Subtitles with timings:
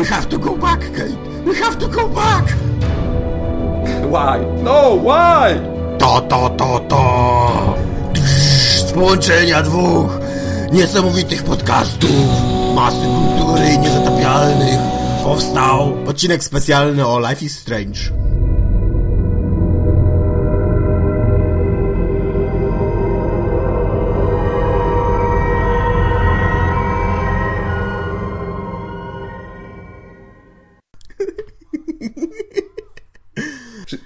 [0.00, 1.18] We have to go back, Kate!
[1.44, 2.48] We have to go back!
[4.08, 4.38] Why?
[4.62, 5.60] No, why?
[5.98, 7.76] To, to, to, to!
[8.88, 10.18] Z połączenia dwóch
[10.72, 12.10] niesamowitych podcastów,
[12.74, 14.78] masy kultury niezatapialnych,
[15.24, 18.29] powstał odcinek specjalny o Life is Strange.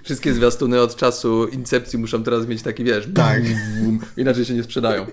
[0.05, 3.41] Wszystkie zwiastuny od czasu Incepcji muszą teraz mieć taki, wiesz, Tak.
[3.83, 5.05] bum, inaczej się nie sprzedają.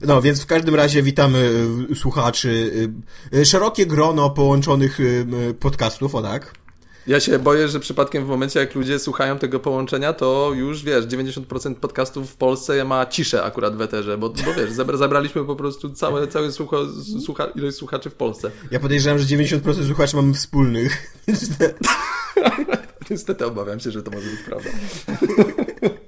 [0.00, 1.50] No, więc w każdym razie witamy
[1.90, 2.48] y, słuchaczy.
[3.32, 4.98] y, y, Szerokie grono połączonych
[5.60, 6.54] podcastów, o tak?
[7.06, 11.04] Ja się boję, że przypadkiem w momencie, jak ludzie słuchają tego połączenia, to już, wiesz,
[11.06, 15.56] 90% podcastów w Polsce ma ciszę akurat w eterze, bo, bo wiesz, zabra, zabraliśmy po
[15.56, 16.76] prostu całe, cały słucha,
[17.24, 18.50] słucha, ilość słuchaczy w Polsce.
[18.70, 21.16] Ja podejrzewam, że 90% słuchaczy mamy wspólnych.
[23.10, 24.70] Niestety obawiam się, że to może być prawda.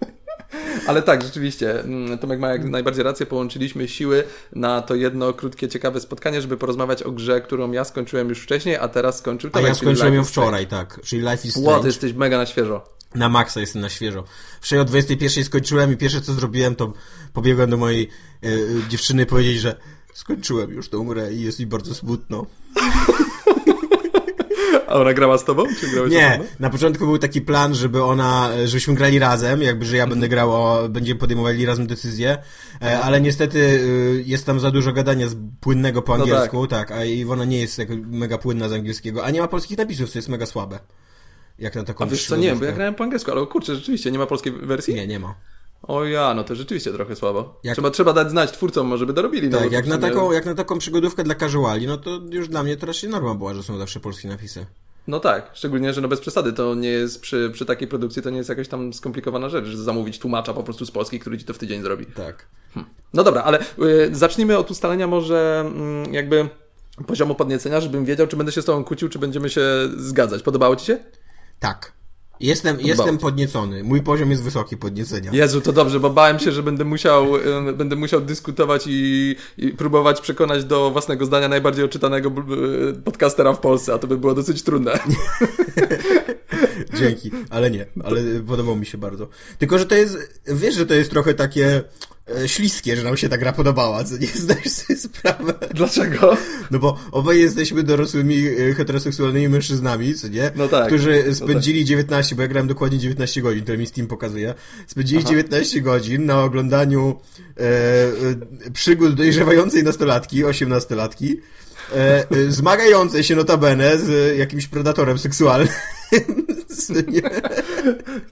[0.86, 5.68] Ale tak, rzeczywiście, mm, Tomek ma jak najbardziej rację, połączyliśmy siły na to jedno krótkie,
[5.68, 9.52] ciekawe spotkanie, żeby porozmawiać o grze, którą ja skończyłem już wcześniej, a teraz skończył A
[9.52, 9.68] Tomek.
[9.68, 11.00] ja czyli skończyłem ją wczoraj, tak.
[11.04, 11.80] Czyli Life is Strange.
[11.80, 12.84] ty jesteś mega na świeżo.
[13.14, 14.24] Na maksa jestem na świeżo.
[14.60, 16.92] Wczoraj o 21 skończyłem i pierwsze co zrobiłem, to
[17.32, 18.08] pobiegłem do mojej
[18.42, 18.48] e,
[18.88, 19.76] dziewczyny powiedzieć, że
[20.14, 22.46] skończyłem już tą grę i jest mi bardzo smutno.
[24.86, 25.64] A ona grała z tobą?
[25.80, 26.44] Czy grałeś Nie, osobno?
[26.60, 30.52] na początku był taki plan, żeby ona, żebyśmy grali razem, jakby, że ja będę grał,
[30.52, 32.38] o, będziemy podejmowali razem decyzję,
[32.82, 36.92] e, ale niestety y, jest tam za dużo gadania z płynnego po No angielsku, tak.
[36.92, 40.18] a Iwona nie jest jak mega płynna z angielskiego, a nie ma polskich napisów, co
[40.18, 40.78] jest mega słabe.
[41.58, 44.10] Jak na taką A wiesz co, nie, bo ja grałem po angielsku, ale kurczę, rzeczywiście,
[44.10, 44.94] nie ma polskiej wersji?
[44.94, 45.34] Nie, nie ma.
[45.82, 47.60] O ja, no to rzeczywiście trochę słabo.
[47.64, 49.50] Jak- Trzeba, trzeba dać znać twórcom, może by dorobili.
[49.50, 52.76] Tak, jak na, taką, jak na taką przygodówkę dla casuali, no to już dla mnie
[52.76, 54.66] to raczej norma była, że są zawsze polskie napisy.
[55.06, 58.30] No tak, szczególnie, że no bez przesady, to nie jest przy, przy takiej produkcji, to
[58.30, 61.44] nie jest jakaś tam skomplikowana rzecz, że zamówić tłumacza po prostu z Polski, który ci
[61.44, 62.06] to w tydzień zrobi.
[62.06, 62.46] Tak.
[63.14, 63.64] No dobra, ale y,
[64.12, 66.48] zacznijmy od ustalenia może mm, jakby
[67.06, 69.62] poziomu podniecenia, żebym wiedział, czy będę się z tobą kłócił, czy będziemy się
[69.96, 70.42] zgadzać.
[70.42, 70.98] Podobało ci się?
[71.60, 71.92] Tak.
[72.42, 73.22] Jestem, Podobało jestem ci.
[73.22, 73.84] podniecony.
[73.84, 75.30] Mój poziom jest wysoki podniecenia.
[75.32, 77.26] Jezu, to dobrze, bo bałem się, że będę musiał,
[77.74, 83.60] będę musiał dyskutować i, i próbować przekonać do własnego zdania najbardziej odczytanego y, podcastera w
[83.60, 84.98] Polsce, a to by było dosyć trudne.
[86.98, 89.28] Dzięki, ale nie, ale podobał mi się bardzo.
[89.58, 91.82] Tylko, że to jest, wiesz, że to jest trochę takie
[92.42, 95.54] e, śliskie, że nam się ta gra podobała, co nie zdajesz sobie sprawę.
[95.74, 96.36] Dlaczego?
[96.70, 100.50] No bo obaj jesteśmy dorosłymi e, heteroseksualnymi mężczyznami, co nie?
[100.56, 104.06] No tak, Którzy no spędzili 19, bo ja grałem dokładnie 19 godzin, które mi Steam
[104.06, 104.54] pokazuje.
[104.86, 107.20] Spędzili 19 godzin na oglądaniu
[107.56, 107.62] e,
[108.66, 111.36] e, przygód dojrzewającej nastolatki, 18-latki,
[111.92, 115.68] e, e, zmagającej się notabene z jakimś predatorem seksualnym.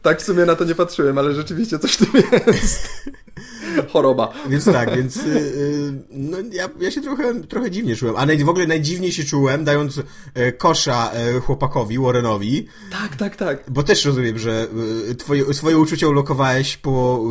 [0.03, 2.05] Tak w sumie na to nie patrzyłem, ale rzeczywiście coś tu
[2.47, 2.89] jest.
[3.93, 4.33] Choroba.
[4.49, 8.17] Więc tak, więc y, y, no, ja, ja się trochę, trochę dziwnie czułem.
[8.17, 10.01] A naj, w ogóle najdziwniej się czułem, dając
[10.34, 13.65] e, kosza e, chłopakowi, Warrenowi, Tak, tak, tak.
[13.69, 14.67] bo też rozumiem, że
[15.11, 17.25] y, twoje, swoje uczucia ulokowałeś po,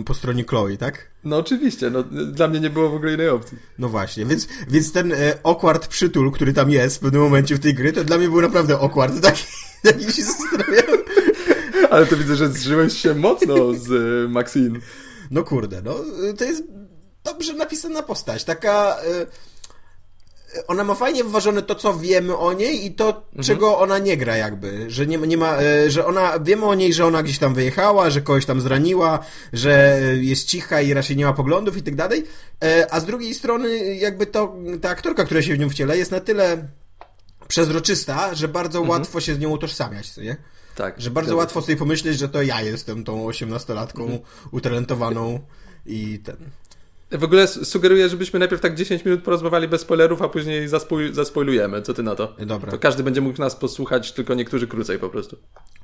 [0.00, 1.12] y, po stronie Chloe, tak?
[1.24, 2.02] No oczywiście, no,
[2.32, 3.58] dla mnie nie było w ogóle innej opcji.
[3.78, 7.60] No właśnie, więc, więc ten e, awkward przytul, który tam jest w pewnym momencie w
[7.60, 9.44] tej gry, to dla mnie był naprawdę awkward, taki,
[10.16, 11.00] się zastanawiałem.
[11.90, 14.78] Ale to widzę, że zżyłeś się mocno z y, Maxine.
[15.30, 15.96] No kurde, no
[16.30, 16.64] y, to jest
[17.24, 18.96] dobrze napisana postać, taka...
[19.22, 19.26] y,
[20.66, 24.36] Ona ma fajnie wyważone to, co wiemy o niej i to, czego ona nie gra
[24.36, 27.54] jakby, że nie, nie ma, y, że ona, wiemy o niej, że ona gdzieś tam
[27.54, 29.18] wyjechała, że kogoś tam zraniła,
[29.52, 32.24] że jest cicha i raczej nie ma poglądów i tak dalej,
[32.62, 36.10] E, a z drugiej strony jakby to, ta aktorka, która się w nią wciela jest
[36.10, 36.68] na tyle
[37.52, 40.36] przezroczysta, że bardzo łatwo się z nią utożsamiać, co nie?
[40.74, 41.00] Tak.
[41.00, 44.18] Że bardzo łatwo sobie pomyśleć, że to ja jestem tą osiemnastolatką
[44.50, 45.40] utalentowaną
[45.86, 46.36] i ten.
[47.12, 51.82] W ogóle sugeruję, żebyśmy najpierw tak 10 minut porozmawiali bez spoilerów, a później zaspoil- zaspoilujemy.
[51.82, 52.34] Co ty na to?
[52.38, 52.70] Dobra.
[52.70, 55.36] To każdy będzie mógł nas posłuchać, tylko niektórzy krócej po prostu.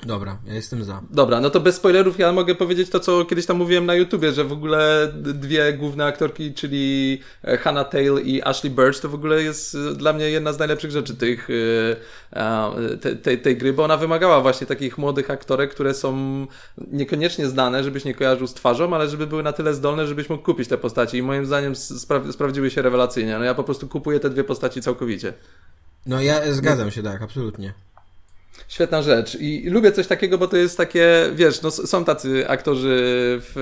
[0.06, 1.02] Dobra, ja jestem za.
[1.10, 4.32] Dobra, no to bez spoilerów ja mogę powiedzieć to, co kiedyś tam mówiłem na YouTubie,
[4.32, 9.14] że w ogóle dwie główne aktorki, czyli e, Hannah Tail i Ashley Birch, to w
[9.14, 11.48] ogóle jest e, dla mnie jedna z najlepszych rzeczy tych,
[12.32, 16.46] e, te, tej, tej gry, bo ona wymagała właśnie takich młodych aktorek, które są
[16.92, 20.44] niekoniecznie znane, żebyś nie kojarzył z twarzą, ale żeby były na tyle zdolne, żebyś mógł
[20.44, 23.38] kupić te postaci i moim zdaniem spra- sprawdziły się rewelacyjnie.
[23.38, 25.32] No ja po prostu kupuję te dwie postaci całkowicie.
[26.06, 27.72] No ja zgadzam się, tak, absolutnie.
[28.68, 29.34] Świetna rzecz.
[29.34, 32.96] I lubię coś takiego, bo to jest takie, wiesz, no są tacy aktorzy
[33.40, 33.52] w,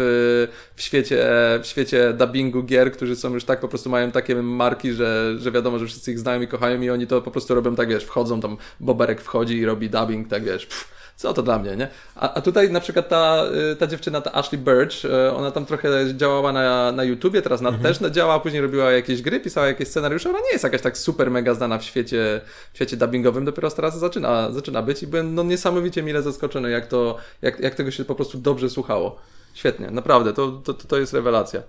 [0.75, 1.27] w, świecie,
[1.63, 5.53] w świecie dubbingu gier, którzy są już tak, po prostu mają takie marki, że, że
[5.53, 8.05] wiadomo, że wszyscy ich znają i kochają i oni to po prostu robią tak, wiesz,
[8.05, 11.89] wchodzą tam, Boberek wchodzi i robi dubbing, tak wiesz, pff, co to dla mnie, nie?
[12.15, 15.67] A, a tutaj na przykład ta, y, ta dziewczyna, ta Ashley Birch, y, ona tam
[15.67, 17.95] trochę działała na, na YouTubie, teraz na, mhm.
[17.95, 21.31] też działa, później robiła jakieś gry, pisała jakieś scenariusze, ona nie jest jakaś tak super
[21.31, 22.41] mega znana w świecie,
[22.73, 26.87] w świecie dubbingowym, dopiero teraz zaczyna, zaczyna być i byłem no, niesamowicie mile zaskoczony, jak,
[26.87, 29.19] to, jak, jak tego się po prostu dobrze słuchało.
[29.55, 31.63] Świetnie, naprawdę, to, to, to jest rewelacja.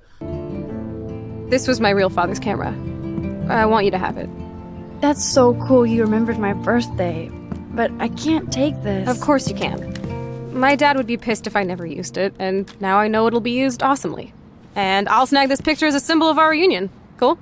[1.49, 2.73] This was my real father's camera.
[3.49, 4.29] I want you to have it.
[5.01, 7.36] That's so cool you remembered my birthday.
[7.77, 9.07] But I can't take this.
[9.07, 9.77] Of course you can.
[10.51, 13.47] My dad would be pissed if I never used it, and now I know it'll
[13.53, 14.33] be used awesomely.
[14.75, 16.89] And I'll snag this picture as a symbol of our reunion.
[17.19, 17.37] Cool?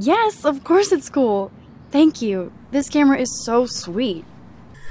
[0.00, 1.50] Yes, of course it's cool.
[1.92, 2.50] Thank you.
[2.72, 4.24] This camera is so sweet.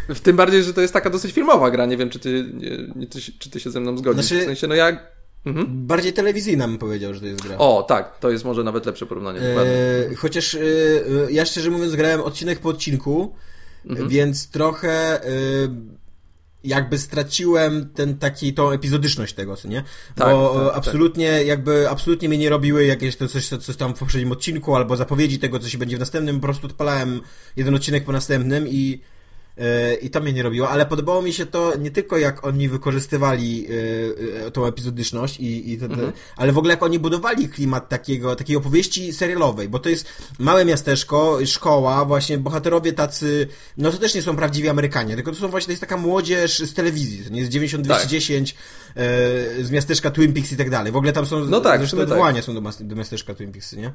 [0.09, 1.85] W tym bardziej, że to jest taka dosyć filmowa gra.
[1.85, 4.25] Nie wiem, czy ty, nie, nie, ty, czy ty się ze mną zgodzisz.
[4.25, 4.97] Znaczy, w sensie, no ja...
[5.45, 5.87] Mhm.
[5.87, 7.57] Bardziej telewizyjna bym powiedział, że to jest gra.
[7.57, 9.39] O, tak, to jest może nawet lepsze porównanie.
[9.39, 13.35] Eee, chociaż e, e, ja szczerze mówiąc grałem odcinek po odcinku
[13.89, 14.09] Mhm.
[14.09, 15.69] Więc trochę y,
[16.63, 19.83] jakby straciłem ten taki, tą epizodyczność tego, co nie?
[20.15, 20.77] Tak, Bo tak, tak.
[20.77, 21.47] absolutnie, tak.
[21.47, 25.39] jakby, absolutnie mnie nie robiły jakieś to coś, coś tam w poprzednim odcinku, albo zapowiedzi
[25.39, 27.21] tego, co się będzie w następnym, po prostu odpalałem
[27.55, 29.01] jeden odcinek po następnym i
[30.01, 33.67] i to mnie nie robiło, ale podobało mi się to nie tylko jak oni wykorzystywali
[34.41, 36.11] e, e, tą epizodyczność, i, i mhm.
[36.37, 40.07] ale w ogóle jak oni budowali klimat takiego, takiej opowieści serialowej, bo to jest
[40.39, 43.47] małe miasteczko, szkoła, właśnie bohaterowie tacy,
[43.77, 46.59] no to też nie są prawdziwi Amerykanie, tylko to są właśnie, to jest taka młodzież
[46.59, 48.61] z telewizji, to nie jest 9210 tak.
[49.65, 50.91] z miasteczka Twin Peaks i tak dalej.
[50.91, 52.45] W ogóle tam są, no tak, zresztą odwołania tak.
[52.45, 53.93] są do, do miasteczka Twin Peaks, nie?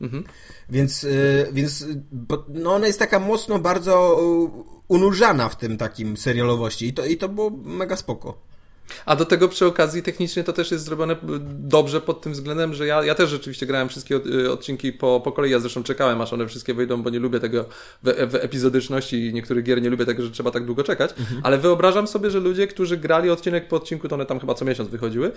[0.00, 0.24] Mhm.
[0.70, 1.06] Więc,
[1.52, 4.20] więc bo, no ona jest taka mocno bardzo
[4.88, 8.48] unurzana w tym takim serialowości i to, i to było mega spoko.
[9.06, 11.16] A do tego przy okazji technicznie to też jest zrobione
[11.48, 15.32] dobrze pod tym względem, że ja, ja też rzeczywiście grałem wszystkie y, odcinki po, po
[15.32, 15.50] kolei.
[15.50, 17.64] Ja zresztą czekałem, aż one wszystkie wyjdą, bo nie lubię tego
[18.02, 21.10] w, w epizodyczności i niektórych gier nie lubię tego, że trzeba tak długo czekać.
[21.18, 21.40] Mhm.
[21.44, 24.64] Ale wyobrażam sobie, że ludzie, którzy grali odcinek po odcinku, to one tam chyba co
[24.64, 25.32] miesiąc wychodziły,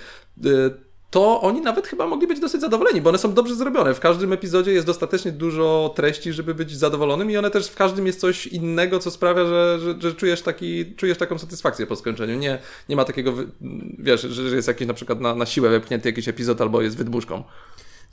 [0.46, 3.94] y, to oni nawet chyba mogli być dosyć zadowoleni, bo one są dobrze zrobione.
[3.94, 8.08] W każdym epizodzie jest dostatecznie dużo treści, żeby być zadowolonym i one też w każdym
[8.08, 12.36] jest coś innego, co sprawia, że, że, że czujesz, taki, czujesz taką satysfakcję po skończeniu.
[12.36, 12.60] Nie,
[12.90, 13.34] nie ma takiego,
[14.00, 17.44] wiesz, że jest jakiś na przykład na, na siłę wepchnięty jakiś epizod albo jest wydmuszką.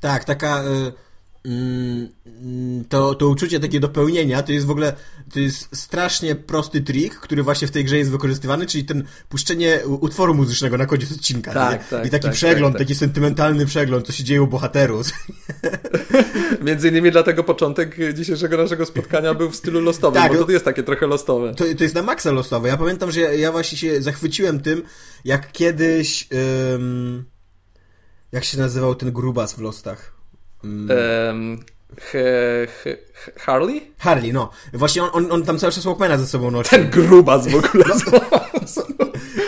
[0.01, 0.63] Tak, taka...
[0.63, 1.08] Y
[2.89, 4.93] to, to uczucie takie dopełnienia to jest w ogóle
[5.33, 9.81] to jest strasznie prosty trik, który właśnie w tej grze jest wykorzystywany, czyli ten puszczenie
[9.87, 11.53] utworu muzycznego na koniec odcinka.
[11.53, 12.89] Tak, tak, I taki tak, przegląd, tak, tak.
[12.89, 15.07] taki sentymentalny przegląd, co się dzieje u bohaterów.
[16.65, 20.65] Między innymi dlatego początek dzisiejszego naszego spotkania był w stylu lostowym, tak, bo to jest
[20.65, 21.55] takie trochę lostowe.
[21.55, 22.69] To, to jest na maksa lostowe.
[22.69, 24.83] Ja pamiętam, że ja, ja właśnie się zachwyciłem tym,
[25.25, 26.29] jak kiedyś
[26.73, 27.25] um,
[28.33, 30.18] jak się nazywał ten grubas w lostach?
[30.65, 31.65] Um,
[33.47, 33.93] Harley?
[33.99, 34.51] Harley, no.
[34.73, 36.71] Właśnie on, on, on tam cały czas Walkmana ze sobą nosi.
[36.71, 37.85] Ten grubas w ogóle.
[37.89, 38.21] No,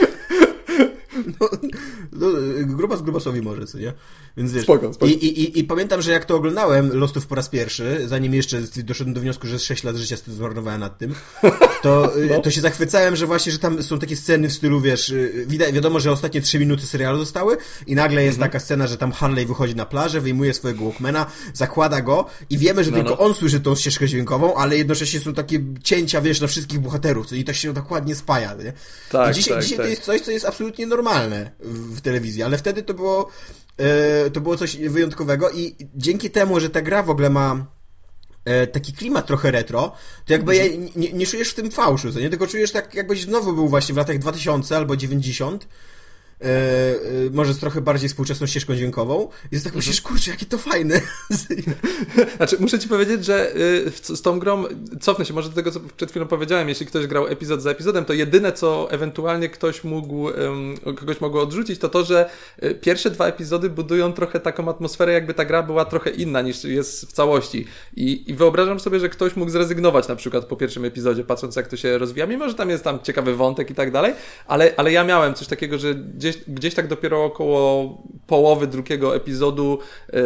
[2.81, 3.93] grubas grubasowi może, co nie?
[4.37, 5.13] Więc wiesz, spoko, spoko.
[5.13, 9.15] I, i, I, pamiętam, że jak to oglądałem Lostów po raz pierwszy, zanim jeszcze doszedłem
[9.15, 11.15] do wniosku, że 6 lat życia zmarnowałem nad tym,
[11.83, 12.41] to, no.
[12.41, 15.15] to się zachwycałem, że właśnie, że tam są takie sceny w stylu, wiesz,
[15.47, 17.57] widać, wiadomo, że ostatnie 3 minuty serialu zostały
[17.87, 18.51] i nagle jest mhm.
[18.51, 22.85] taka scena, że tam Harley wychodzi na plażę, wyjmuje swojego Walkmana, zakłada go i wiemy,
[22.85, 23.19] że no, tylko no.
[23.19, 27.45] on słyszy tą ścieżkę dźwiękową, ale jednocześnie są takie cięcia, wiesz, na wszystkich bohaterów i
[27.45, 28.73] to się dokładnie spaja, nie?
[29.11, 29.87] Tak, I dzisiaj, tak, dzisiaj tak.
[29.87, 33.31] to jest coś, co jest absolutnie normalne w, w telewizji, ale wtedy to było
[33.81, 37.67] E, to było coś wyjątkowego i dzięki temu, że ta gra w ogóle ma
[38.45, 39.93] e, taki klimat trochę retro,
[40.27, 42.31] to jakby nie, nie, czujesz w tym fałszu, co nie?
[42.31, 45.69] Tylko czujesz tak, jakbyś znowu był właśnie w latach 2000 albo 90
[46.43, 50.15] E, e, może z trochę bardziej współczesną ścieżką dźwiękową i tak myślisz, mhm.
[50.15, 51.01] kurczę, jakie to fajne.
[52.37, 54.65] znaczy, muszę ci powiedzieć, że y, z tą grą,
[55.01, 58.05] cofnę się może do tego, co przed chwilą powiedziałem, jeśli ktoś grał epizod za epizodem,
[58.05, 60.29] to jedyne, co ewentualnie ktoś mógł,
[60.97, 62.31] kogoś mogło odrzucić, to to, że
[62.63, 66.65] y, pierwsze dwa epizody budują trochę taką atmosferę, jakby ta gra była trochę inna niż
[66.65, 67.67] jest w całości.
[67.97, 71.69] I, i wyobrażam sobie, że ktoś mógł zrezygnować na przykład po pierwszym epizodzie, patrząc jak
[71.69, 74.15] to się rozwija, mimo że tam jest tam ciekawy wątek i tak dalej,
[74.47, 79.17] ale, ale ja miałem coś takiego, że gdzieś gdzieś, gdzieś tak dopiero około połowy drugiego
[79.17, 79.79] epizodu
[80.13, 80.21] yy,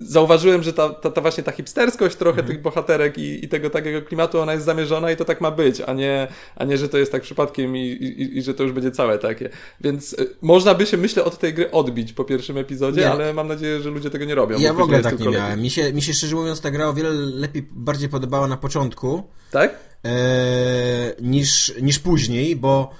[0.00, 2.48] zauważyłem, że ta, ta, ta, właśnie ta hipsterskość trochę mhm.
[2.48, 5.80] tych bohaterek i, i, tego takiego klimatu, ona jest zamierzona i to tak ma być,
[5.80, 8.72] a nie, a nie że to jest tak przypadkiem i, i, i że to już
[8.72, 9.50] będzie całe takie.
[9.80, 13.10] Więc y, można by się, myślę, od tej gry odbić po pierwszym epizodzie, nie.
[13.10, 14.58] ale mam nadzieję, że ludzie tego nie robią.
[14.58, 15.60] Ja w ogóle tak nie miałem.
[15.60, 19.22] Mi się, mi się szczerze mówiąc ta gra o wiele lepiej, bardziej podobała na początku.
[19.50, 19.92] Tak?
[20.04, 22.90] e, niż, niż później, bo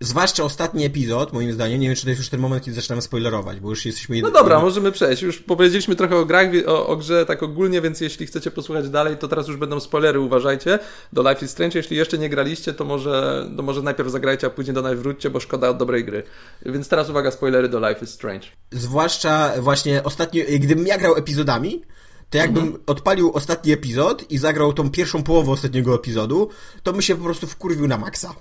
[0.00, 3.02] Zwłaszcza ostatni epizod, moim zdaniem, nie wiem, czy to jest już ten moment, kiedy zaczynamy
[3.02, 4.22] spoilerować, bo już jesteśmy...
[4.22, 5.22] No dobra, możemy przejść.
[5.22, 9.16] Już powiedzieliśmy trochę o grach, o, o, grze tak ogólnie, więc jeśli chcecie posłuchać dalej,
[9.16, 10.78] to teraz już będą spoilery, uważajcie.
[11.12, 14.50] Do Life is Strange, jeśli jeszcze nie graliście, to może, to może najpierw zagrajcie, a
[14.50, 16.22] później do nas wróćcie, bo szkoda dobrej gry.
[16.66, 18.46] Więc teraz uwaga, spoilery do Life is Strange.
[18.70, 21.82] Zwłaszcza właśnie ostatnio, gdybym ja grał epizodami,
[22.30, 22.82] to jakbym mhm.
[22.86, 26.48] odpalił ostatni epizod i zagrał tą pierwszą połowę ostatniego epizodu,
[26.82, 28.34] to bym się po prostu wkurwił na maksa.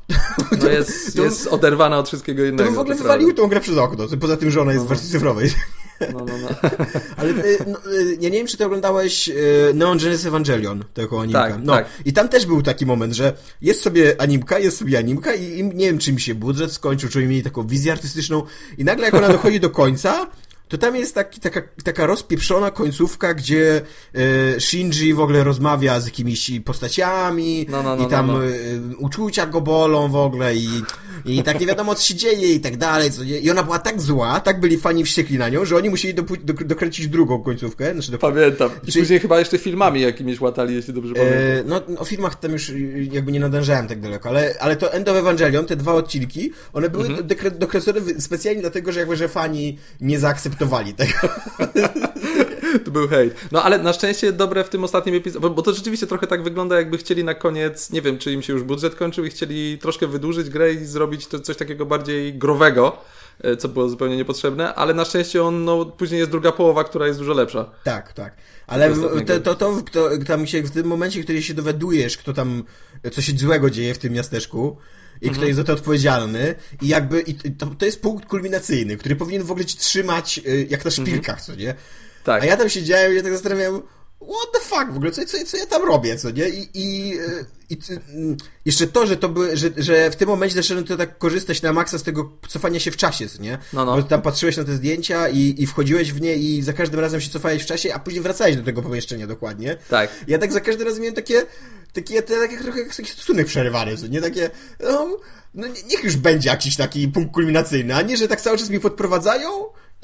[0.62, 2.58] No jest, to, jest oderwana od wszystkiego innego.
[2.58, 4.86] To bym w ogóle wywalił tą grę przez okno, poza tym, że ona jest no.
[4.86, 5.50] w wersji cyfrowej.
[6.14, 6.70] No, no, no.
[7.18, 7.36] Ale e,
[7.68, 9.34] no, e, ja nie wiem, czy ty oglądałeś e,
[9.74, 11.40] Neon Genesis Evangelion, taką animkę.
[11.40, 11.74] Tak, no.
[11.74, 11.86] tak.
[12.06, 15.64] I tam też był taki moment, że jest sobie animka, jest sobie animka i, i
[15.64, 18.44] nie wiem, czy mi się budżet skończył, czy mieli taką wizję artystyczną
[18.78, 20.28] i nagle jak ona dochodzi do końca,
[20.68, 23.82] to tam jest taki, taka, taka rozpieprzona końcówka, gdzie
[24.56, 28.36] e, Shinji w ogóle rozmawia z jakimiś postaciami no, no, no, i tam e,
[28.98, 30.68] uczucia go bolą w ogóle i,
[31.26, 33.12] i tak nie wiadomo co się dzieje i tak dalej.
[33.12, 33.40] Co nie?
[33.40, 36.24] I ona była tak zła, tak byli fani wściekli na nią, że oni musieli do,
[36.44, 37.94] do, dokręcić drugą końcówkę.
[37.94, 38.18] Znaczy do...
[38.18, 38.70] Pamiętam.
[38.84, 39.04] I Czyli...
[39.04, 41.40] później chyba jeszcze filmami jakimiś łatali, jeśli dobrze pamiętam.
[41.40, 42.72] E, no o filmach tam już
[43.12, 46.90] jakby nie nadążałem tak daleko, ale, ale to End of Evangelion, te dwa odcinki, one
[46.90, 47.58] były mhm.
[47.60, 51.14] dokręcone specjalnie dlatego, że jakby, że fani nie zaakceptowali tego.
[52.80, 53.36] to był hejt.
[53.52, 56.44] No ale na szczęście dobre w tym ostatnim epizodzie, bo, bo, to rzeczywiście trochę tak
[56.44, 59.78] wygląda, jakby chcieli na koniec, nie wiem, czy im się już budżet kończył i chcieli
[59.78, 62.98] troszkę wydłużyć grę i zrobić to coś takiego bardziej growego
[63.42, 67.08] e, co było zupełnie niepotrzebne, ale na szczęście on, no, później jest druga połowa, która
[67.08, 67.72] jest dużo lepsza.
[67.84, 68.36] Tak, tak.
[68.68, 68.94] Ale
[69.26, 72.64] to, to, to, to, tam się w tym momencie, którym się dowiadujesz, kto tam,
[73.12, 74.78] co się złego dzieje w tym miasteczku,
[75.22, 79.16] i kto jest za to odpowiedzialny i jakby i to, to jest punkt kulminacyjny, który
[79.16, 81.76] powinien w ogóle ci trzymać y, jak na szpilkach, co nie?
[82.26, 82.44] Tak.
[82.44, 83.82] A ja tam siedziałem i ja tak zastanawiałem,
[84.22, 86.50] what the fuck w ogóle, co, co, co ja tam robię, co nie?
[86.50, 87.78] I, i, y, i
[88.66, 91.74] jeszcze to, że to by, że, że w tym momencie zacząłem to tak korzystać na
[91.74, 93.58] maksa z tego cofania się w czasie, co nie?
[93.74, 93.96] No, no.
[93.96, 97.22] Bo tam patrzyłeś na te zdjęcia i, i wchodziłeś w nie i za każdym razem
[97.22, 99.78] się cofałeś w czasie, a później wracałeś do tego pomieszczenia dokładnie.
[99.90, 100.10] Tak.
[100.28, 101.42] Ja tak za każdym razem miałem takie,
[101.94, 104.22] takie, takie trochę jak taki stosunek przerywany, co nie?
[104.22, 105.18] Takie, no,
[105.54, 108.80] no niech już będzie jakiś taki punkt kulminacyjny, a nie, że tak cały czas mi
[108.80, 109.50] podprowadzają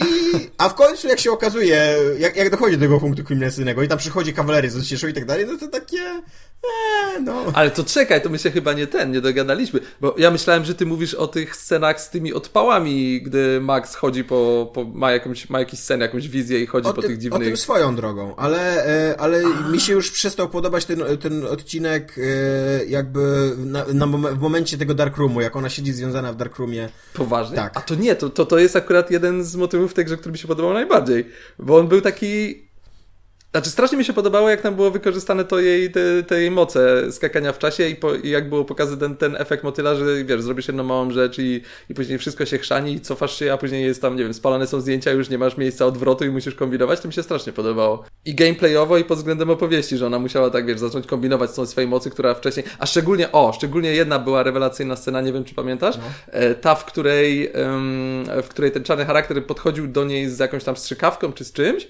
[0.06, 3.88] i, a w końcu jak się okazuje, jak, jak dochodzi do tego punktu kulminacyjnego i
[3.88, 6.22] tam przychodzi kawalery z cieszą i tak dalej, no to takie,
[6.64, 7.46] Eee, no.
[7.54, 9.80] Ale to czekaj, to my się chyba nie ten, nie dogadaliśmy.
[10.02, 14.24] Bo ja myślałem, że ty mówisz o tych scenach z tymi odpałami, gdy Max chodzi
[14.24, 17.20] po, po ma, jakąś, ma jakiś sen, jakąś wizję i chodzi o po tym, tych
[17.20, 17.42] dziwnych...
[17.42, 22.16] O tym swoją drogą, ale, e, ale mi się już przestał podobać ten, ten odcinek
[22.18, 26.58] e, jakby na, na, w momencie tego Dark Roomu, jak ona siedzi związana w Dark
[26.58, 26.90] Roomie.
[27.14, 27.56] Poważnie?
[27.56, 27.78] Tak.
[27.78, 30.38] A to nie, to, to, to jest akurat jeden z motywów tej grze, który mi
[30.38, 31.26] się podobał najbardziej.
[31.60, 32.71] Bo on był taki
[33.52, 37.12] znaczy, strasznie mi się podobało, jak tam było wykorzystane to jej, te, te jej moce
[37.12, 40.42] skakania w czasie i, po, i jak było pokazany ten, ten efekt motyla, że wiesz,
[40.42, 43.86] zrobisz jedną małą rzecz i, i później wszystko się chrzani i cofasz się, a później
[43.86, 47.00] jest tam, nie wiem, spalane są zdjęcia, już nie masz miejsca odwrotu i musisz kombinować,
[47.00, 48.04] to mi się strasznie podobało.
[48.26, 51.66] I gameplayowo i pod względem opowieści, że ona musiała tak, wiesz, zacząć kombinować z tą
[51.66, 55.56] swojej mocy, która wcześniej, a szczególnie, o, szczególnie jedna była rewelacyjna scena, nie wiem, czy
[55.56, 56.04] pamiętasz, no.
[56.34, 57.52] E, ta, w której,
[58.44, 61.88] w której ten czarny charakter podchodził do niej z jakąś tam strzykawką czy z czymś,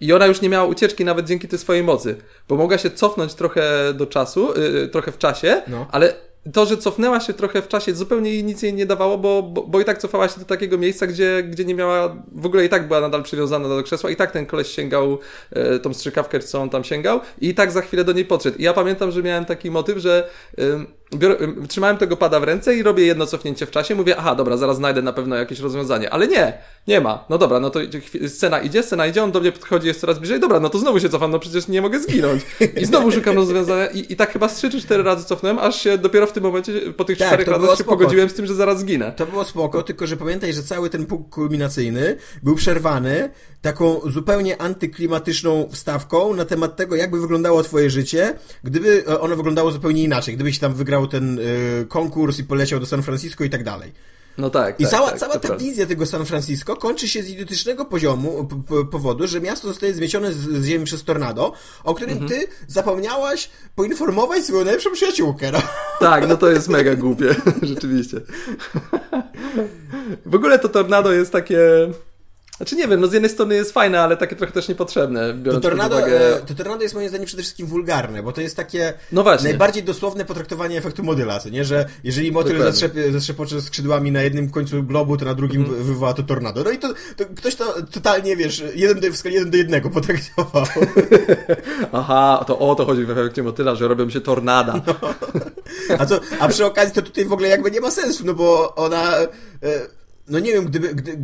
[0.00, 2.16] i ona już nie miała ucieczki nawet dzięki tej swojej mocy,
[2.48, 5.86] bo mogła się cofnąć trochę do czasu, yy, trochę w czasie, no.
[5.90, 6.14] ale
[6.52, 9.62] to, że cofnęła się trochę w czasie, zupełnie jej nic jej nie dawało, bo, bo,
[9.62, 12.68] bo, i tak cofała się do takiego miejsca, gdzie, gdzie nie miała, w ogóle i
[12.68, 15.18] tak była nadal przywiązana do krzesła, i tak ten koleś sięgał
[15.50, 18.58] e, tą strzykawkę, co on tam sięgał, i tak za chwilę do niej podszedł.
[18.58, 20.28] I ja pamiętam, że miałem taki motyw, że
[21.14, 21.36] biorę,
[21.68, 24.76] trzymałem tego pada w ręce i robię jedno cofnięcie w czasie, mówię, aha, dobra, zaraz
[24.76, 27.24] znajdę na pewno jakieś rozwiązanie, ale nie, nie ma.
[27.30, 27.80] No dobra, no to
[28.28, 31.00] scena idzie, scena idzie, on do mnie podchodzi, jest coraz bliżej, dobra, no to znowu
[31.00, 32.42] się cofam, no przecież nie mogę zginąć.
[32.80, 35.82] I znowu szukam rozwiązania i, i tak chyba z 3 czy 4 razy cofnąłem, aż
[35.82, 37.90] się dopiero w tym momencie, po tych tak, czterech razach się spoko.
[37.90, 39.12] pogodziłem z tym, że zaraz zginę.
[39.16, 43.30] To było spoko, tylko że pamiętaj, że cały ten punkt kulminacyjny był przerwany
[43.62, 50.02] taką zupełnie antyklimatyczną wstawką na temat tego, jakby wyglądało twoje życie, gdyby ono wyglądało zupełnie
[50.02, 53.92] inaczej, gdybyś tam wygrał ten y, konkurs i poleciał do San Francisco i tak dalej.
[54.38, 54.80] No tak.
[54.80, 58.48] I tak, cała, tak, cała ta wizja tego San Francisco kończy się z idiotycznego poziomu,
[58.90, 61.52] powodu, że miasto zostaje zmiecione z, z ziemi przez tornado,
[61.84, 62.30] o którym mhm.
[62.30, 65.52] ty zapomniałaś poinformować swoją najlepszą przyjaciółkę.
[65.52, 65.62] No.
[66.00, 68.20] Tak, no to jest mega głupie, rzeczywiście.
[70.26, 71.58] W ogóle to tornado jest takie
[72.58, 75.34] Znaczy nie wiem, no z jednej strony jest fajne, ale takie trochę też niepotrzebne.
[75.44, 76.36] To tornado, uwagę...
[76.36, 79.82] e, to tornado jest moim zdaniem przede wszystkim wulgarne, bo to jest takie No najbardziej
[79.82, 81.64] dosłowne potraktowanie efektu modyla, nie?
[81.64, 85.82] Że jeżeli motyl zatrzepie, zatrzepocze skrzydłami na jednym końcu globu, to na drugim Mhm.
[85.82, 86.64] wywoła to tornado.
[86.64, 89.90] No i to, to ktoś to totalnie, wiesz, jeden do, w skali jeden do jednego
[89.90, 90.64] potraktował.
[91.92, 94.82] Aha, to o to chodzi w efekcie motyla, że robią się tornada.
[95.98, 98.74] A, co, a przy okazji to tutaj w ogóle jakby nie ma sensu, no bo
[98.74, 99.28] ona, e,
[100.28, 101.18] no nie wiem, gdyby, gdy,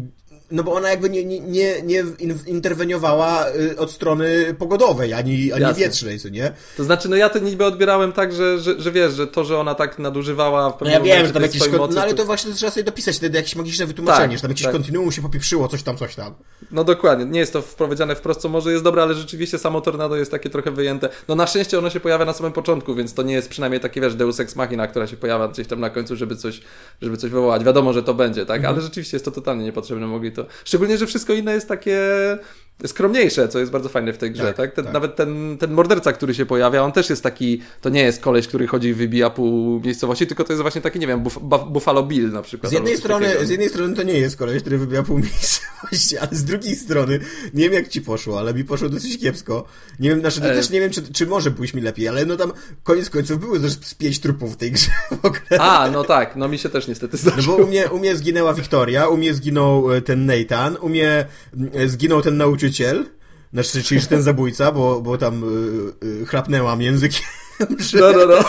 [0.54, 5.52] no bo ona jakby nie, nie, nie, nie in- interweniowała e, od strony pogodowej, ani,
[5.52, 5.75] ani Jasne.
[5.75, 6.52] wietrznej, co nie?
[6.76, 9.58] To znaczy, no ja to niby odbierałem tak, że, że, że wiesz, że to, że
[9.58, 11.76] ona tak nadużywała w No pewnym ja wiem, że tam jakieś, kon...
[11.78, 14.42] mocy, no ale to- to właśnie trzeba sobie dopisać wtedy jakieś magiczne wytłumaczenie, Tak, że
[14.42, 14.73] tam jakieś tak.
[14.73, 16.34] kontinuum się popieprzyło, coś tam, coś tam.
[16.70, 20.16] No dokładnie, nie jest to wprowadzane wprost, co może jest dobre, ale rzeczywiście samo tornado
[20.16, 21.08] jest takie trochę wyjęte.
[21.28, 24.00] No na szczęście ono się pojawia na samym początku, więc to nie jest przynajmniej takie,
[24.00, 26.61] wiesz, deus ex machina, która się pojawia gdzieś tam na końcu, żeby coś,
[27.02, 27.64] żeby coś wywołać.
[27.64, 28.56] Wiadomo, że to będzie, tak?
[28.56, 28.75] Mhm.
[28.75, 30.43] Ale rzeczywiście jest to totalnie niepotrzebne, mogli to...
[30.64, 31.98] Szczególnie, że wszystko inne jest takie
[32.87, 34.57] skromniejsze, co jest bardzo fajne w tej grze, tak?
[34.57, 34.95] Tak, Ten, tak.
[34.95, 38.47] Nawet ten, ten morderca, który się pojawia, on też jest taki, to nie jest koleś,
[38.49, 41.38] który chodzi i wybija pół miejscowości, tylko to jest właśnie taki, nie wiem, Buff,
[41.71, 42.71] Buffalo Bill na przykład.
[42.71, 43.47] Z jednej, strony, takiego.
[43.47, 47.19] z jednej strony to nie jest koleś, który wybija pół miejscowości, ale z drugiej strony,
[47.54, 49.64] nie wiem jak ci poszło, ale mi poszło dosyć kiepsko.
[50.00, 50.54] Nie wiem, znaczy, E.
[50.54, 52.52] też nie wiem, czy, czy może pójść mi lepiej, ale no tam
[52.83, 54.90] koniec końców były też z pięć trupów w tej grze
[55.23, 55.61] w ogóle.
[55.61, 57.57] A, no tak, no mi się też niestety No zdarzyło.
[57.59, 61.26] bo u mnie, u mnie zginęła Wiktoria, u mnie zginął e, ten Nathan, u mnie
[61.57, 62.63] mm, zginął ten nauczyciel,
[63.52, 65.44] znaczy, czyli ten zabójca, bo, bo tam
[66.02, 67.21] y, y, chrapnęłam językiem.
[67.78, 68.44] że- No, no, no.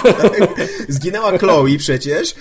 [0.89, 2.35] Zginęła Chloe przecież,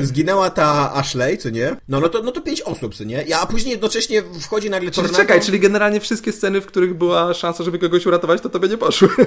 [0.00, 1.76] y, zginęła ta Ashley, co nie?
[1.88, 3.24] No, no, to, no to pięć osób, co nie?
[3.26, 5.16] Ja, a później jednocześnie wchodzi nagle Czyli tornado.
[5.22, 8.78] czekaj, czyli generalnie wszystkie sceny, w których była szansa, żeby kogoś uratować, to tobie nie
[8.78, 9.08] poszły.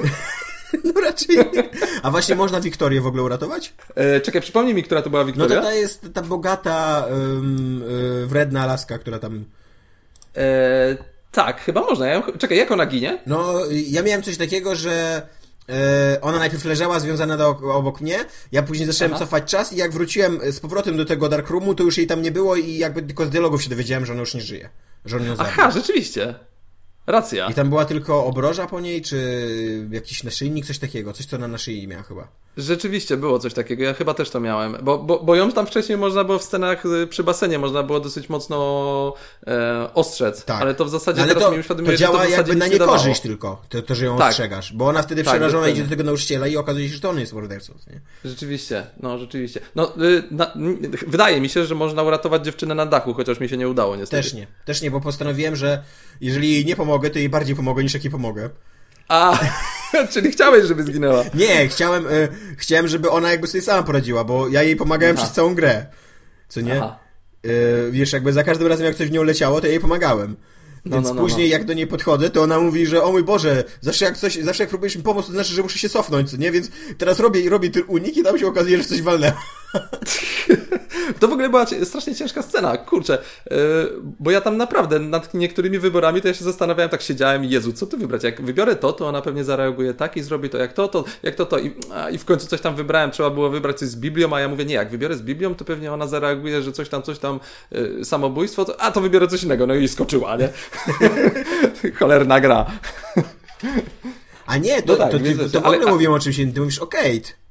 [0.84, 1.70] No raczej nie.
[2.04, 3.74] A właśnie można Wiktorię w ogóle uratować?
[3.96, 5.56] E, czekaj, przypomnij mi, która to była No Wiktoria.
[5.56, 7.08] to ta jest ta bogata,
[8.24, 9.46] y, wredna laska, która tam...
[10.38, 10.98] E,
[11.36, 12.08] tak, chyba można.
[12.08, 13.20] Ja, czekaj, jak ona ginie?
[13.25, 13.54] No,
[13.88, 15.22] ja miałem coś takiego, że
[15.70, 19.20] e, ona najpierw leżała związana do, obok mnie, ja później zacząłem Aha.
[19.20, 22.22] cofać czas i jak wróciłem z powrotem do tego Dark Roomu, to już jej tam
[22.22, 24.70] nie było i jakby tylko z dialogów się dowiedziałem, że ona już nie żyje.
[25.06, 25.54] Że on ją zabił.
[25.58, 26.36] Aha, rzeczywiście.
[27.08, 27.48] Racja.
[27.48, 31.48] I tam była tylko obroża po niej, czy jakiś naszyjnik, coś takiego, coś co na
[31.48, 32.28] naszyi miała chyba.
[32.58, 34.78] Rzeczywiście było coś takiego, ja chyba też to miałem.
[34.82, 38.00] Bo, bo, bo ją tam wcześniej można było w scenach y, przy basenie, można było
[38.00, 39.14] dosyć mocno
[39.48, 40.46] e, ostrzec.
[40.46, 40.62] Tak.
[40.62, 42.38] Ale to w zasadzie Ale teraz to, mi to uświadomiłeś, że to w działa zasadzie
[42.38, 44.30] jakby na nie niekorzyść tylko, to, to, że ją Tak.
[44.30, 47.10] ostrzegasz, bo ona wtedy Tak, przerażona idzie do tego nauczyciela i okazuje się, że to
[47.10, 47.74] on jest mordercą.
[47.88, 48.02] Nie?
[48.26, 49.60] Rzeczywiście, no rzeczywiście.
[49.76, 50.52] No, y, na,
[51.08, 54.24] wydaje mi się, że można uratować dziewczynę na dachu, chociaż mi się nie udało niestety.
[54.24, 55.84] Też nie, też nie, bo postanowiłem, że
[56.22, 58.49] jeżeli nie pomogę, to jej bardziej pomogę niż jak jej pomogę.
[59.08, 59.39] A,
[60.13, 61.23] czyli chciałeś, żeby zginęła.
[61.34, 62.27] Nie, chciałem, e,
[62.58, 65.25] chciałem, żeby ona jakby sobie sama poradziła, bo ja jej pomagałem Aha.
[65.25, 65.86] przez całą grę.
[66.47, 66.77] Co nie?
[66.77, 66.99] Aha.
[67.43, 70.36] E, wiesz, jakby za każdym razem, jak coś w nią leciało, to ja jej pomagałem.
[70.86, 71.51] No, Więc no, no, później, no.
[71.51, 74.63] jak do niej podchodzę, to ona mówi, że o mój Boże, zawsze jak coś, zawsze
[74.63, 76.51] jak próbujesz mi pomóc, to znaczy, że muszę się cofnąć, co nie?
[76.51, 79.38] Więc teraz robię, robię ten unik i tam się okazuje, że coś walnęło.
[81.20, 83.18] To w ogóle była strasznie ciężka scena, kurczę,
[83.52, 83.58] yy,
[84.20, 87.74] bo ja tam naprawdę nad niektórymi wyborami to ja się zastanawiałem, tak siedziałem i Jezu,
[87.74, 88.24] co tu wybrać?
[88.24, 91.36] Jak wybiorę to, to ona pewnie zareaguje tak i zrobi to jak to, to jak
[91.36, 93.96] to, to i, a, i w końcu coś tam wybrałem, trzeba było wybrać coś z
[93.96, 96.90] Biblią, a ja mówię, nie, jak wybiorę z Biblią, to pewnie ona zareaguje, że coś
[96.90, 97.40] tam, coś tam,
[97.72, 100.50] yy, samobójstwo, to, a to wybiorę coś innego, no i skoczyła, nie?
[102.00, 102.66] Cholerna gra.
[104.46, 106.54] A nie, to, No tak, to, więc- to w ale- ogóle mówiłem o czymś innym,
[106.54, 107.44] ty mówisz o Kate.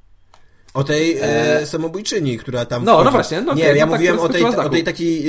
[0.75, 2.83] O tej e, samobójczyni, która tam.
[2.83, 3.11] No, no wchodzi.
[3.13, 5.25] właśnie, no nie, Kate, ja no tak, mówiłem która o tej, o tej takiej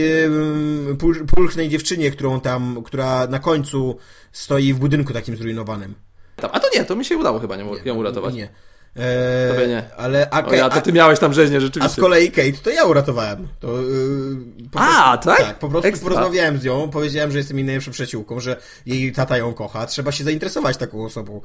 [0.98, 3.96] pul, pulchnej dziewczynie, którą tam, która na końcu
[4.32, 5.94] stoi w budynku takim zrujnowanym.
[6.36, 8.34] Tam, a to nie, to mi się udało chyba nie, ją uratować.
[8.34, 8.48] Nie.
[8.96, 9.82] E, Tobie nie.
[9.96, 11.94] Ale a, O ja, to ty miałeś tam rzeźnie, a, rzeczywiście.
[11.94, 13.48] a z kolei Kate to ja uratowałem.
[13.60, 14.36] To, yy,
[14.74, 15.58] A, prostu, tak?
[15.58, 16.08] po prostu Ekstra.
[16.08, 18.56] porozmawiałem z nią, powiedziałem, że jestem jej najlepszą przyjaciółką, że
[18.86, 21.40] jej tata ją kocha, trzeba się zainteresować taką osobą.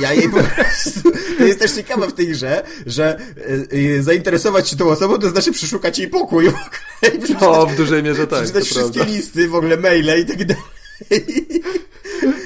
[0.00, 1.12] Ja jej po prostu...
[1.38, 5.30] To jest też ciekawe w tej grze, że y, y, zainteresować się tą osobą, to
[5.30, 8.92] znaczy przeszukać jej pokój w ogóle i przeczytać, O, w dużej mierze tak, przeczytać wszystkie
[8.92, 9.12] prawda.
[9.12, 10.64] listy, w ogóle maile i tak dalej.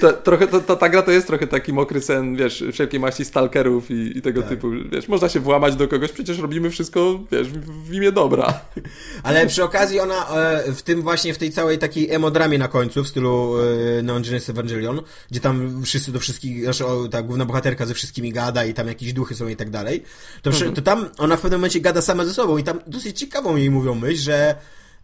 [0.01, 3.25] To, trochę, to, to, ta gra to jest trochę taki mokry sen, wiesz, wszelkiej maści
[3.25, 4.51] stalkerów i, i tego Tak.
[4.51, 8.61] typu, wiesz, można się włamać do kogoś, przecież robimy wszystko, wiesz, w, w imię dobra.
[9.23, 13.05] Ale przy okazji ona e, w tym właśnie, w tej całej takiej emodramie na końcu,
[13.05, 13.57] w stylu
[13.99, 17.95] e, Neon Genesis Evangelion, gdzie tam wszyscy do wszystkich, znaczy o, ta główna bohaterka ze
[17.95, 20.03] wszystkimi gada i tam jakieś duchy są i tak dalej,
[20.43, 23.19] to, przy, to tam ona w pewnym momencie gada sama ze sobą i tam dosyć
[23.19, 24.55] ciekawą jej mówią myśl, że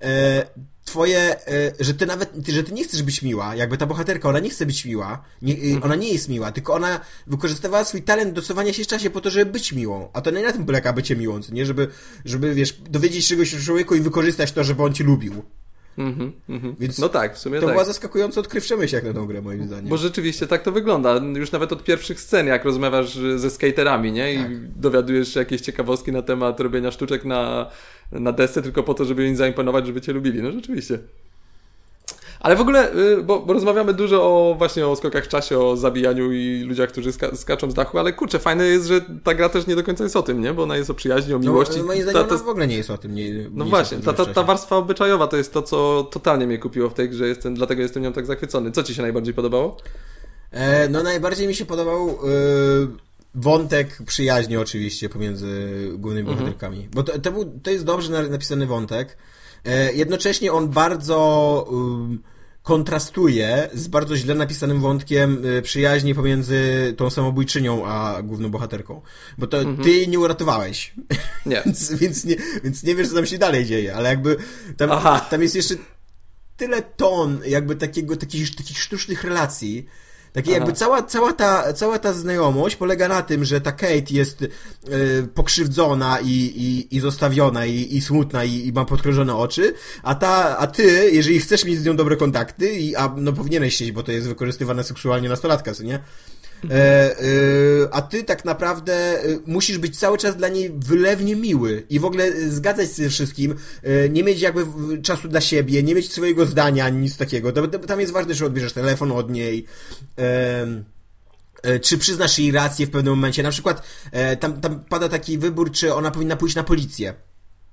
[0.03, 0.47] e,
[0.91, 4.39] twoje, e, że ty nawet, że ty nie chcesz być miła, jakby ta bohaterka, ona
[4.39, 8.33] nie chce być miła, nie, e, ona nie jest miła, tylko ona wykorzystywała swój talent
[8.33, 10.67] do cofania się w czasie po to, żeby być miłą, a to nie na tym
[10.67, 11.89] polega bycie miłą, co nie, żeby,
[12.25, 15.43] żeby, wiesz, dowiedzieć się czegoś o człowieku i wykorzystać to, żeby on cię lubił.
[16.01, 16.77] Mhm, mhm.
[16.81, 17.75] Więc No tak, w sumie To tak.
[17.75, 19.87] była zaskakująco odkrywcza myśl jak na tą grę, moim zdaniem.
[19.89, 21.21] Bo rzeczywiście tak to wygląda.
[21.37, 24.35] Już nawet od pierwszych scen, jak rozmawiasz ze skaterami, nie?
[24.35, 24.81] I Tak.
[24.81, 27.71] dowiadujesz się jakieś ciekawostki na temat robienia sztuczek na,
[28.13, 30.43] na desce tylko po to, żeby im zaimponować, żeby cię lubili.
[30.43, 30.99] No rzeczywiście.
[32.41, 35.77] Ale w ogóle, y, bo, bo rozmawiamy dużo o właśnie o skokach w czasie, o
[35.77, 39.49] zabijaniu i ludziach, którzy ska skaczą z dachu, ale kurczę, fajne jest, że ta gra
[39.49, 40.55] też nie do końca jest o tym, nie?
[40.55, 41.83] Bo ona jest o przyjaźni, o no, miłości.
[41.83, 43.15] moim Ta- zdaniem ta- ona w ogóle nie jest o tym.
[43.15, 46.59] Nie, nie no właśnie, ta, ta, ta warstwa obyczajowa to jest to, co totalnie mnie
[46.59, 48.73] kupiło w tej grze, jestem, dlatego jestem nią tak zachwycony.
[48.73, 49.77] Co ci się najbardziej podobało?
[50.51, 52.15] E, no najbardziej mi się podobał e,
[53.35, 55.49] wątek przyjaźni oczywiście pomiędzy
[55.99, 56.39] głównymi Mhm.
[56.39, 56.89] bohaterkami.
[56.95, 59.17] Bo to, to, był, to jest dobrze na- napisany wątek.
[59.65, 61.67] E, jednocześnie on bardzo
[62.63, 69.01] kontrastuje z bardzo źle napisanym wątkiem e, przyjaźni pomiędzy tą samobójczynią a główną bohaterką.
[69.39, 69.77] Bo to Mhm.
[69.77, 70.95] ty jej nie uratowałeś.
[71.47, 71.63] Nie.
[71.67, 74.37] więc, więc, nie, więc nie wiesz, co tam się dalej dzieje, ale jakby
[74.77, 75.27] tam, Aha.
[75.31, 75.75] tam jest jeszcze
[76.57, 79.87] tyle ton jakby takiego, takich, takich sztucznych relacji.
[80.33, 84.43] Takie jakby cała, cała, ta, cała ta znajomość polega na tym, że ta Kate jest
[84.43, 84.49] e,
[85.35, 90.59] pokrzywdzona i, i, i zostawiona i, i smutna i, i ma podkrążone oczy, a ta,
[90.59, 94.03] a ty, jeżeli chcesz mieć z nią dobre kontakty, i, a no powinieneś chcieć, bo
[94.03, 96.01] to jest wykorzystywane seksualnie nastolatka, co nie?
[96.71, 97.15] E, e,
[97.91, 102.05] a ty tak naprawdę e, musisz być cały czas dla niej wylewnie miły i w
[102.05, 103.55] ogóle zgadzać się ze wszystkim,
[104.11, 104.67] nie mieć jakby
[105.03, 107.53] czasu dla siebie, nie mieć swojego zdania, ani nic takiego.
[107.87, 109.67] Tam jest ważne, że odbierzesz telefon od niej.
[111.83, 113.43] czy przyznasz jej rację w pewnym momencie.
[113.43, 113.83] Na przykład
[114.41, 117.15] tam, tam pada taki wybór, czy ona powinna pójść na policję.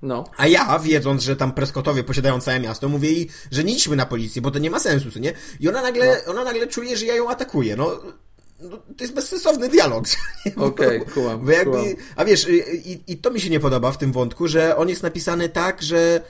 [0.02, 0.24] No.
[0.38, 4.06] A ja, wiedząc, że tam Prescottowie posiadają całe miasto, mówię jej, że nie idźmy na
[4.06, 5.34] policję, bo to nie ma sensu, co nie?
[5.60, 7.76] I ona nagle, ona nagle czuje, że ja ją atakuję.
[7.76, 8.00] No,
[8.60, 10.06] no to jest bezsensowny dialog.
[10.56, 11.96] Okej, kumam, Bo jakby, kumam.
[12.16, 15.04] a wiesz, i, i, to mi się nie podoba w tym wątku, że on jest
[15.04, 16.22] napisany tak, że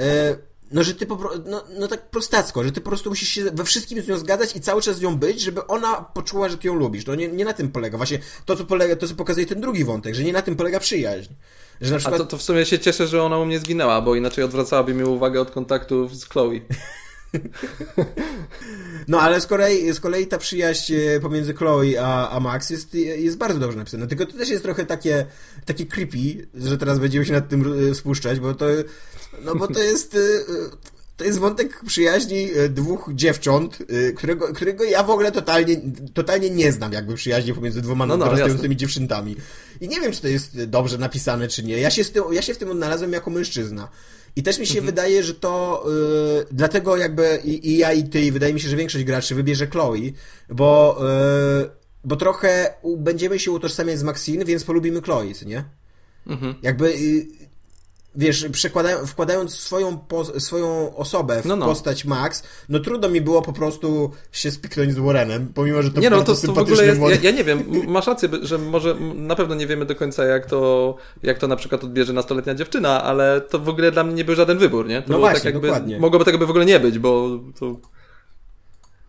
[0.00, 0.36] e,
[0.72, 3.64] no, że ty po, no, no tak prostacko, że ty po prostu musisz się we
[3.64, 6.68] wszystkim z nią zgadzać i cały czas z nią być, żeby ona poczuła, że ty
[6.68, 7.06] ją lubisz.
[7.06, 7.96] No nie, nie na tym polega.
[7.96, 10.80] Właśnie to, co polega, to, co pokazuje ten drugi wątek, że nie na tym polega
[10.80, 11.32] przyjaźń.
[11.80, 12.20] Że na A przykład...
[12.20, 15.04] to, to w sumie się cieszę, że ona u mnie zginęła, bo inaczej odwracałaby mi
[15.04, 16.60] uwagę od kontaktów z Chloe.
[19.08, 22.94] No ale z kolei, z kolei ta przyjaźń e, pomiędzy Chloe a, a Max jest,
[22.94, 24.06] jest bardzo dobrze napisana.
[24.06, 25.26] Tylko to też jest trochę takie,
[25.64, 28.66] takie creepy, że teraz będziemy się nad tym e, spuszczać, bo to,
[29.44, 30.18] no bo to jest, e,
[31.16, 35.80] to jest wątek przyjaźni e, dwóch dziewcząt, e, którego, którego ja w ogóle totalnie,
[36.14, 39.36] totalnie nie znam jakby przyjaźni pomiędzy dwoma No, no, dorastającymi dziewczętami.
[39.80, 41.78] I nie wiem, czy to jest dobrze napisane, czy nie.
[41.78, 43.88] Ja się, tym, ja się w tym odnalazłem jako mężczyzna.
[44.36, 44.86] I też mi się Mhm.
[44.86, 45.84] wydaje, że to
[46.42, 49.34] y, dlatego jakby i, i ja i ty, i wydaje mi się, że większość graczy
[49.34, 49.96] wybierze Chloe,
[50.48, 50.98] bo,
[51.62, 51.70] y,
[52.04, 55.64] bo trochę będziemy się utożsamiać z Maxine, więc polubimy Chloe, nie?
[56.26, 56.54] Mhm.
[56.62, 57.26] Jakby, y,
[58.16, 58.46] wiesz,
[59.06, 61.66] wkładając swoją, po, swoją osobę w No, no.
[61.66, 66.00] postać Max, no trudno mi było po prostu się spiknąć z Warrenem, pomimo, że to
[66.00, 68.94] nie no, to, to w ogóle jest, ja, ja nie wiem, masz rację, że może
[69.14, 73.02] na pewno nie wiemy do końca jak to, jak to na przykład odbierze nastoletnia dziewczyna,
[73.02, 75.02] ale to w ogóle dla mnie nie był żaden wybór, nie?
[75.02, 75.98] To No było właśnie, tak jakby, dokładnie.
[75.98, 77.76] Mogłoby tego by w ogóle nie być, bo to...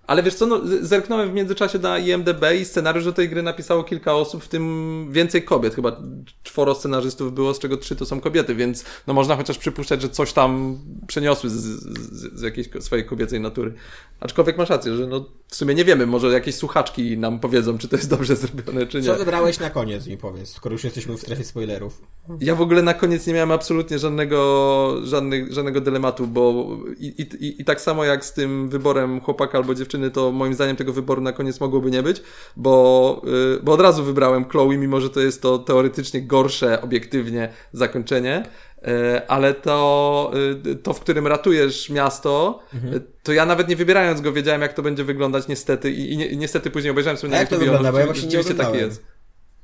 [0.08, 3.84] Ale wiesz co, no, zerknąłem w międzyczasie na IMDB i scenariusz do tej gry napisało
[3.84, 5.76] kilka osób, w tym więcej kobiet.
[5.76, 6.02] Chyba
[6.44, 10.10] czworo scenarzystów było, z czego trzy to są kobiety, więc no można chociaż przypuszczać, że
[10.10, 13.74] coś tam przeniosły z, z, z jakiejś swojej kobiecej natury.
[14.20, 17.88] Aczkolwiek masz rację, że no w sumie nie wiemy, może jakieś słuchaczki nam powiedzą, czy
[17.88, 19.04] to jest dobrze zrobione, czy nie.
[19.04, 22.02] Co wybrałeś na koniec, mi powiedz, skoro już jesteśmy w strefie spoilerów.
[22.40, 27.06] Ja w ogóle na koniec nie miałem absolutnie żadnego, żadnych, żadnego dylematu, bo i,
[27.40, 30.94] i, i tak samo jak z tym wyborem chłopaka albo dziewczyny, to moim zdaniem tego
[30.94, 32.22] wyboru na koniec mogłoby nie być,
[32.56, 33.22] bo,
[33.58, 38.44] y, bo od razu wybrałem Chloe, mimo że to jest to teoretycznie gorsze, obiektywnie zakończenie.
[38.88, 40.32] Y, Ale to,
[40.66, 42.60] y, to, w którym ratujesz miasto,
[42.96, 45.92] y, to ja nawet nie wybierając go wiedziałem, jak to będzie wyglądać, niestety.
[45.92, 47.92] I, i, ni- i niestety później obejrzałem sobie A na jak to wygląda?
[47.92, 48.80] Bo ja właśnie nie taki oglądałem.
[48.80, 49.02] jest.
[49.02, 49.08] Ja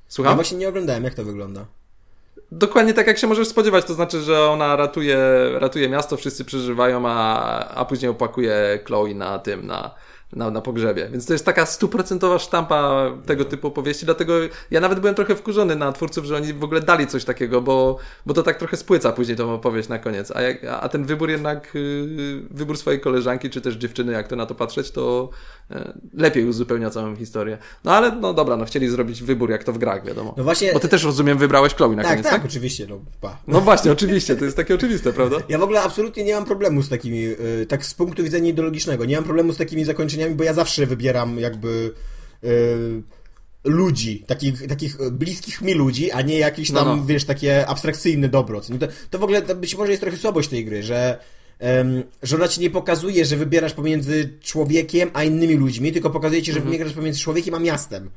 [0.07, 0.35] Słucham?
[0.35, 1.65] właśnie nie oglądałem, jak to wygląda.
[2.51, 5.17] Dokładnie tak, jak się możesz spodziewać, to znaczy, że ona ratuje,
[5.53, 9.95] ratuje miasto, wszyscy przeżywają, a, a później opłakuje Chloe na tym, na,
[10.33, 11.09] na, na pogrzebie.
[11.11, 14.33] Więc to jest taka stuprocentowa sztampa tego typu opowieści, dlatego
[14.71, 17.97] ja nawet byłem trochę wkurzony na twórców, że oni w ogóle dali coś takiego, bo,
[18.25, 20.31] bo to tak trochę spłyca później tą opowieść na koniec.
[20.31, 24.35] A, jak, a ten wybór jednak, yy, wybór swojej koleżanki, czy też dziewczyny, jak to
[24.35, 25.29] na to patrzeć, to
[25.71, 27.57] e, lepiej uzupełnia całą historię.
[27.83, 30.33] No ale no dobra, no chcieli zrobić wybór, jak to w grach, wiadomo.
[30.37, 30.73] No właśnie...
[30.73, 32.45] Bo ty też rozumiem, wybrałeś Chloe na tak, koniec, tak, tak?
[32.45, 33.37] oczywiście, no pa.
[33.47, 35.37] No właśnie, oczywiście, to jest takie oczywiste, prawda?
[35.49, 39.05] Ja w ogóle absolutnie nie mam problemu z takimi, y, tak z punktu widzenia ideologicznego,
[39.05, 41.93] nie mam problemu z takimi zakończeniami, bo ja zawsze wybieram jakby
[42.43, 43.01] y,
[43.63, 47.05] ludzi, takich, takich bliskich mi ludzi, a nie jakieś tam, No, no.
[47.05, 48.61] wiesz, takie abstrakcyjne dobro.
[48.69, 48.79] nie?
[48.79, 51.17] To, to w ogóle to być może jest trochę słabość tej gry, że
[52.23, 56.53] że ona ci nie pokazuje, że wybierasz pomiędzy człowiekiem a innymi ludźmi, tylko pokazuje ci,
[56.53, 58.09] że wybierasz pomiędzy człowiekiem a miastem.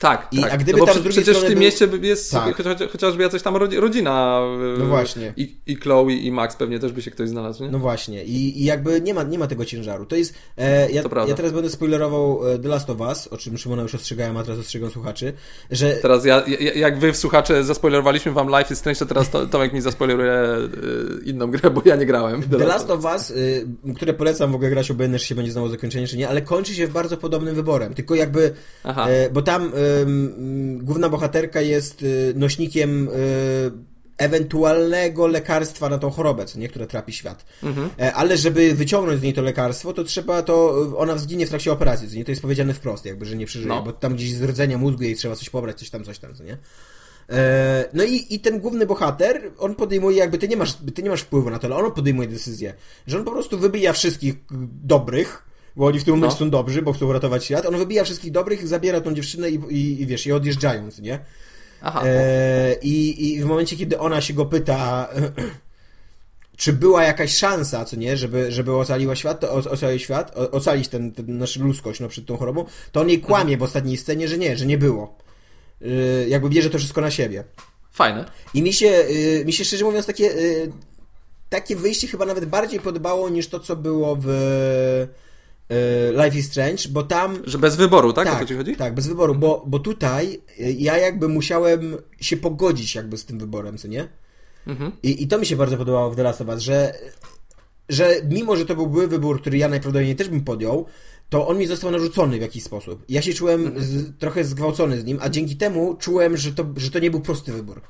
[0.00, 0.52] Tak, I- tak.
[0.52, 2.56] a gdyby no bo tam przecież w tym był- mieście jest Tak.
[2.56, 4.40] chociaż, chociażby jacyś tam rodzi- rodzina.
[4.76, 5.32] e, No właśnie.
[5.36, 7.70] I, I Chloe i Max pewnie też by się ktoś znalazł, nie?
[7.70, 10.06] No właśnie, i, i jakby nie ma, nie ma tego ciężaru.
[10.06, 10.34] To jest.
[10.56, 13.82] E, ja, To ja teraz będę spoilerował e, The Last of Us, o czym Szymona
[13.82, 15.32] już ostrzegałem, a teraz ostrzegam słuchaczy,
[15.70, 19.30] że Teraz ja, ja, jak wy w słuchacze zaspoilerowaliśmy wam Life is Strange, to teraz
[19.30, 20.68] to, Tomek mi zaspoileruje e,
[21.24, 22.42] inną grę, bo ja nie grałem.
[22.42, 25.52] w The Last of Us, y, które polecam w ogóle grać, obojętnie czy się będzie
[25.52, 27.94] znało zakończenie, czy nie, ale kończy się bardzo podobnym wyborem.
[27.94, 29.08] Tylko jakby, Aha.
[29.08, 29.72] e, bo tam
[30.78, 33.10] główna bohaterka jest y, nośnikiem y,
[34.18, 37.44] ewentualnego lekarstwa na tą chorobę, co nie, która trapi świat.
[38.00, 41.72] E, ale żeby wyciągnąć z niej to lekarstwo, to trzeba to, ona zginie w trakcie
[41.72, 43.82] operacji, co nie, to jest powiedziane wprost, jakby, że nie przeżyje, No.
[43.82, 46.44] bo tam gdzieś z rdzenia mózgu jej trzeba coś pobrać, coś tam, coś tam, co
[46.44, 46.56] nie.
[47.30, 51.10] E, No i, i ten główny bohater, on podejmuje jakby, ty nie, masz, ty nie
[51.10, 52.74] masz wpływu na to, ale on podejmuje decyzję,
[53.06, 54.34] że on po prostu wybija wszystkich
[54.84, 55.47] dobrych,
[55.78, 56.38] bo oni w tym momencie No.
[56.38, 60.02] są dobrzy, bo chcą uratować świat, on wybija wszystkich dobrych, zabiera tą dziewczynę i, i,
[60.02, 61.18] i wiesz, i odjeżdżając, nie?
[61.82, 62.02] Aha.
[62.04, 65.08] E, i, I w momencie, kiedy ona się go pyta,
[66.62, 71.12] czy była jakaś szansa, co nie, żeby, żeby ocaliła świat, to, ocalić świat, ocalić ten,
[71.12, 74.38] ten nasz ludzkość no, przed tą chorobą, to on jej kłamie w ostatniej scenie, że
[74.38, 75.18] nie, że nie było.
[75.82, 77.44] E, jakby bierze to wszystko na siebie.
[77.92, 78.24] Fajne.
[78.54, 80.72] I mi się, y, mi się szczerze mówiąc takie, y,
[81.48, 85.27] takie wyjście chyba nawet bardziej podobało niż to, co było w y,
[86.24, 87.42] Life is Strange, bo tam...
[87.44, 88.26] Że bez wyboru, tak?
[88.26, 88.76] o to Tak, ci chodzi?
[88.76, 93.38] tak, bez wyboru, bo, bo tutaj y, ja jakby musiałem się pogodzić jakby z tym
[93.38, 94.08] wyborem, co nie?
[94.66, 94.92] Mhm.
[95.02, 96.94] I, I to mi się bardzo podobało w The Last of Us, że,
[97.88, 100.86] że mimo, że to był były wybór, który ja najprawdopodobniej też bym podjął,
[101.28, 103.04] to on mi został narzucony w jakiś sposób.
[103.08, 103.84] Ja się czułem Mhm.
[103.84, 107.20] z, trochę zgwałcony z nim, a dzięki temu czułem, że to, że to nie był
[107.20, 107.80] prosty wybór.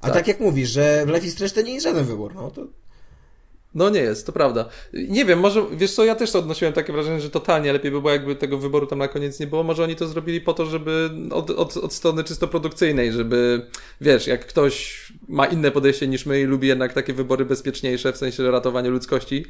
[0.00, 0.14] A tak.
[0.14, 0.28] Tak.
[0.28, 2.66] jak mówisz, że w Life is Strange to nie jest żaden wybór, no to...
[3.74, 4.68] No nie jest, to prawda.
[4.92, 8.12] Nie wiem, może, wiesz co, ja też odnosiłem takie wrażenie, że totalnie lepiej by było,
[8.12, 9.62] jakby tego wyboru tam na koniec nie było.
[9.62, 13.66] Może oni to zrobili po to, żeby od, od, od strony czysto produkcyjnej, żeby,
[14.00, 18.16] wiesz, jak ktoś ma inne podejście niż my i lubi jednak takie wybory bezpieczniejsze, w
[18.16, 19.44] sensie ratowania ludzkości,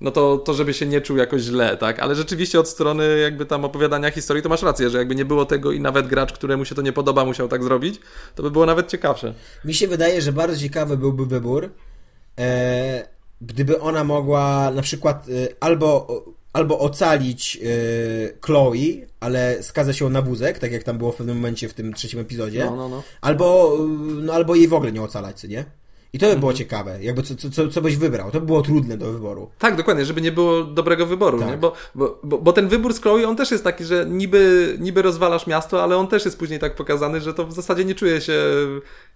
[0.00, 2.00] no to, to żeby się nie czuł jakoś źle, tak?
[2.00, 5.44] Ale rzeczywiście od strony jakby tam opowiadania historii, to masz rację, że jakby nie było
[5.44, 8.00] tego i nawet gracz, któremu się to nie podoba, musiał tak zrobić,
[8.34, 9.34] to by było nawet ciekawsze.
[9.64, 11.70] Mi się wydaje, że bardzo ciekawy byłby wybór,
[12.38, 16.06] e, gdyby ona mogła na przykład e, albo,
[16.52, 17.68] albo ocalić e,
[18.40, 18.74] Chloe,
[19.20, 22.20] ale skaza się na wózek, tak jak tam było w pewnym momencie w tym trzecim
[22.20, 23.02] epizodzie, No, no, no.
[23.20, 23.86] Albo, e,
[24.22, 25.64] no, albo jej w ogóle nie ocalać, co nie?
[26.12, 26.40] I to by Mhm.
[26.40, 28.30] było ciekawe, jakby co, co- co, co byś wybrał.
[28.30, 29.50] To by było trudne do wyboru.
[29.58, 31.48] Tak, dokładnie, żeby nie było dobrego wyboru, Tak.
[31.48, 31.56] nie?
[31.56, 35.02] Bo, bo, bo, bo ten wybór z Chloe, on też jest taki, że niby, niby
[35.02, 38.20] rozwalasz miasto, ale on też jest później tak pokazany, że to w zasadzie nie czuje
[38.20, 38.42] się,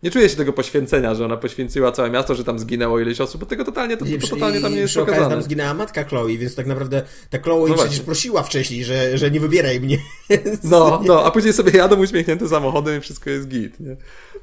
[0.02, 3.40] nie czuje się tego poświęcenia, że ona poświęciła całe miasto, że tam zginęło ileś osób,
[3.40, 5.28] bo tego totalnie, to, to totalnie tam nie jest pokazane.
[5.28, 9.30] tam zginęła matka Chloe, więc tak naprawdę ta Chloe No przecież prosiła wcześniej, że, że
[9.30, 9.98] nie wybieraj mnie.
[10.64, 13.96] No, no, a później sobie jadą uśmiechnięte samochodem i wszystko jest git, nie?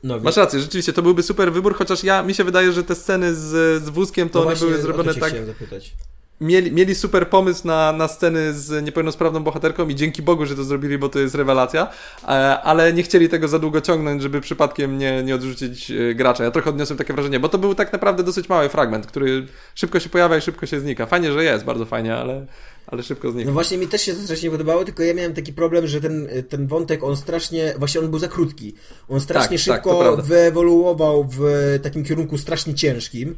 [0.04, 2.96] No, Masz rację, rzeczywiście, to byłby super wybór, chociaż ja, mi się wydaje, że te
[2.96, 5.94] sceny z, z wózkiem, to no one właśnie, były zrobione tak, chciałem zapytać.
[6.42, 10.64] Mieli, mieli super pomysł na, na sceny z niepełnosprawną bohaterką i dzięki Bogu, że to
[10.64, 11.88] zrobili, bo to jest rewelacja,
[12.24, 12.28] e,
[12.62, 16.44] ale nie chcieli tego za długo ciągnąć, żeby przypadkiem nie, nie odrzucić e, gracza.
[16.44, 20.00] Ja trochę odniosłem takie wrażenie, bo to był tak naprawdę dosyć mały fragment, który szybko
[20.00, 21.06] się pojawia i szybko się znika.
[21.06, 22.46] Fajnie, że jest, bardzo fajnie, ale,
[22.88, 23.48] ale szybko znika.
[23.48, 26.28] No właśnie mi też się to strasznie podobało, tylko ja miałem taki problem, że ten,
[26.50, 28.74] ten wątek, on strasznie, właśnie on był za krótki.
[29.10, 30.24] On strasznie Tak, tak, szybko prawda.
[30.24, 31.42] wyewoluował w
[31.84, 33.36] takim kierunku strasznie ciężkim.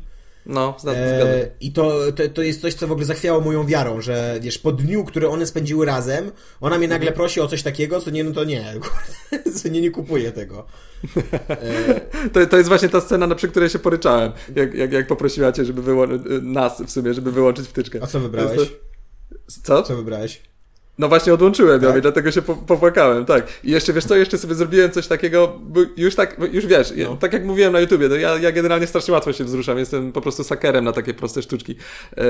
[0.49, 1.51] No, zgadzam E, się.
[1.59, 4.71] I to, to, to jest coś, co w ogóle zachwiało moją wiarą, że wiesz, po
[4.71, 6.31] dniu, który one spędziły razem,
[6.61, 8.73] ona mnie nagle prosi o coś takiego, co nie, no to nie,
[9.61, 10.65] co nie, nie kupuję tego.
[12.33, 15.51] To, to jest właśnie ta scena, na przy której się poryczałem, jak, jak, jak poprosiła
[15.51, 17.99] cię, żeby wyłączyć, nas w sumie, żeby wyłączyć wtyczkę.
[18.03, 18.71] A co wybrałeś?
[19.63, 19.83] Co?
[19.83, 20.48] Co wybrałeś?
[20.99, 21.97] No właśnie odłączyłem ją Tak?
[21.97, 23.47] i dlatego się po, popłakałem, tak.
[23.63, 27.17] I jeszcze, wiesz co, jeszcze sobie zrobiłem coś takiego, bo już tak, już wiesz, No.
[27.17, 30.21] tak jak mówiłem na YouTubie, no ja, ja generalnie strasznie łatwo się wzruszam, jestem po
[30.21, 31.75] prostu sakerem na takie proste sztuczki,
[32.17, 32.23] e,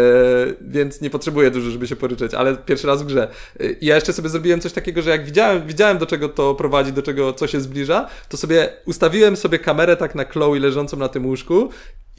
[0.62, 3.28] więc nie potrzebuję dużo, żeby się poryczeć, ale pierwszy raz w grze.
[3.60, 6.56] E, I ja jeszcze sobie zrobiłem coś takiego, że jak widziałem, widziałem do czego to
[6.56, 10.98] prowadzi, do czego, co się zbliża, to sobie ustawiłem sobie kamerę tak na Chloe leżącą
[10.98, 11.70] na tym łóżku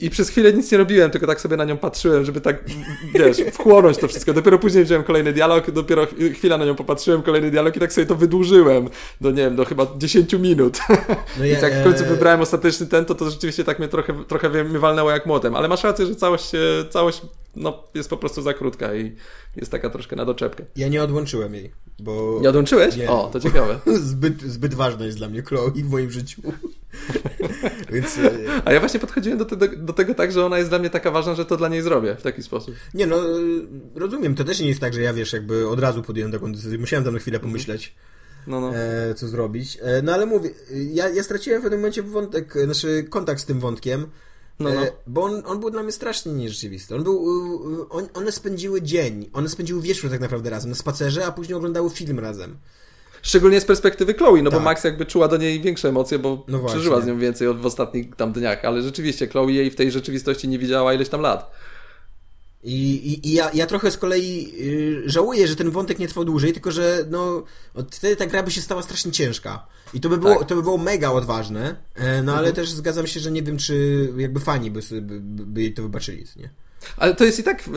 [0.01, 2.63] i przez chwilę nic nie robiłem, tylko tak sobie na nią patrzyłem, żeby tak,
[3.13, 4.33] wiesz, wchłonąć to wszystko.
[4.33, 7.93] Dopiero później wziąłem kolejny dialog, dopiero ch- chwila na nią popatrzyłem, kolejny dialog i tak
[7.93, 8.89] sobie to wydłużyłem
[9.21, 10.77] do, nie wiem, do chyba 10 minut.
[10.89, 10.95] No
[11.43, 14.23] Więc ja- jak w końcu e, wybrałem ostateczny ten, to to rzeczywiście tak mnie trochę,
[14.27, 15.55] trochę mnie walnęło jak młotem.
[15.55, 16.51] Ale masz rację, że całość
[16.89, 17.21] całość
[17.55, 19.15] no, jest po prostu za krótka i
[19.55, 20.65] jest taka troszkę na doczepkę.
[20.75, 22.39] Ja nie odłączyłem jej, bo...
[22.41, 22.95] Nie odłączyłeś?
[22.97, 23.09] Nie.
[23.09, 23.79] O, to ciekawe.
[24.11, 26.41] zbyt, zbyt ważna jest dla mnie Chloe w moim życiu.
[27.91, 28.17] Więc...
[28.17, 28.31] e,
[28.65, 31.11] A ja właśnie podchodziłem do, te, do tego tak, że ona jest dla mnie taka
[31.11, 32.75] ważna, że to dla niej zrobię w taki sposób.
[32.93, 33.39] Nie no, e,
[33.95, 36.77] rozumiem, to też nie jest tak, że ja wiesz, jakby od razu podjąłem taką decyzję.
[36.79, 37.95] Musiałem tam na chwilę pomyśleć,
[38.47, 38.75] No, no.
[38.75, 39.77] e, co zrobić.
[39.81, 40.49] E, no ale mówię,
[40.93, 44.07] ja, ja straciłem w pewnym momencie wątek, e, znaczy kontakt z tym wątkiem,
[44.63, 44.83] No, no.
[44.83, 46.95] e, bo on, on był dla mnie strasznie nierzeczywisty.
[46.95, 47.25] On był,
[47.89, 51.89] on, one spędziły dzień, one spędziły wieczór tak naprawdę razem na spacerze, a później oglądały
[51.89, 52.57] film razem.
[53.21, 54.65] Szczególnie z perspektywy Chloe, no bo Tak.
[54.65, 58.15] Max jakby czuła do niej większe emocje, bo No przeżyła z nią więcej w ostatnich
[58.15, 61.51] tam dniach, ale rzeczywiście Chloe jej w tej rzeczywistości nie widziała ileś tam lat.
[62.63, 62.73] I,
[63.11, 66.53] i, i ja, ja trochę z kolei y, żałuję, że ten wątek nie trwał dłużej,
[66.53, 67.43] tylko że no,
[67.91, 69.65] wtedy ta gra by się stała strasznie ciężka.
[69.93, 70.47] I to by było, Tak.
[70.47, 74.09] to by było mega odważne, e, no ale też zgadzam się, że nie wiem, czy
[74.17, 76.49] jakby fani by, sobie- by, by, to wybaczyli, nie?
[76.97, 77.71] Ale to jest i tak, y,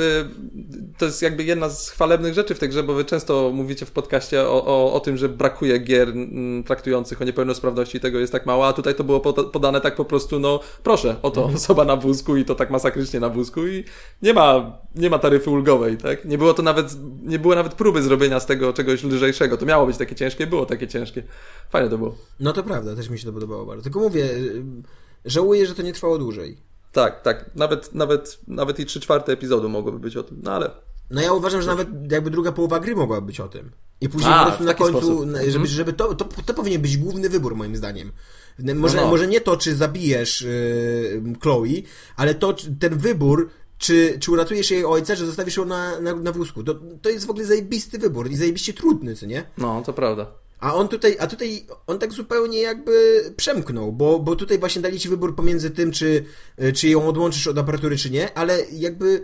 [0.98, 3.90] to jest jakby jedna z chwalebnych rzeczy w tej grze, bo wy często mówicie w
[3.90, 8.32] podcaście o, o, o tym, że brakuje gier mm, traktujących o niepełnosprawności i tego jest
[8.32, 11.84] tak mało, a tutaj to było poda- podane tak po prostu, no proszę, oto osoba
[11.84, 13.84] na wózku i to tak masakrycznie na wózku i
[14.22, 16.24] nie ma, nie ma taryfy ulgowej, tak?
[16.24, 16.86] Nie było to nawet,
[17.22, 19.56] nie było nawet próby zrobienia z tego czegoś lżejszego.
[19.56, 21.22] To miało być takie ciężkie, było takie ciężkie.
[21.70, 22.14] Fajne to było.
[22.40, 23.82] No to prawda, też mi się to podobało bardzo.
[23.82, 24.62] Tylko mówię, y,
[25.24, 26.73] żałuję, że to nie trwało dłużej.
[26.94, 27.50] Tak, tak.
[27.54, 30.70] Nawet, nawet, nawet i trzy czwarte epizodu mogłoby być o tym, no ale
[31.10, 33.70] No ja uważam, że nawet jakby druga połowa gry mogłaby być o tym.
[34.00, 35.26] I później A, po prostu na końcu, sposób.
[35.26, 38.12] na- żeby, żeby to, to, to powinien być główny wybór moim zdaniem.
[38.74, 39.08] Może, No, no.
[39.08, 41.66] może nie to, czy zabijesz yy, Chloe,
[42.16, 46.32] ale to, ten wybór, czy, czy uratujesz jej ojca, że zostawisz ją na, na, na
[46.32, 46.64] wózku.
[46.64, 49.44] To, to jest w ogóle zajebisty wybór i zajebiście trudny, co nie?
[49.58, 50.26] no, to prawda.
[50.58, 55.00] A on tutaj, a tutaj on tak zupełnie jakby przemknął, bo, bo tutaj właśnie dali
[55.00, 56.24] ci wybór pomiędzy tym, czy,
[56.74, 59.22] czy ją odłączysz od aparatury, czy nie, ale jakby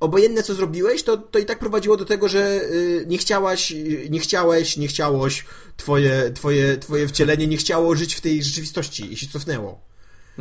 [0.00, 3.74] obojętne co zrobiłeś, to, to i tak prowadziło do tego, że y, nie chciałaś,
[4.10, 5.44] nie chciałeś, nie chciałoś,
[5.76, 9.88] twoje, twoje, twoje wcielenie nie chciało żyć w tej rzeczywistości i się cofnęło.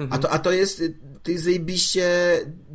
[0.10, 2.10] A, to, a to jest, y, to jest zajebiście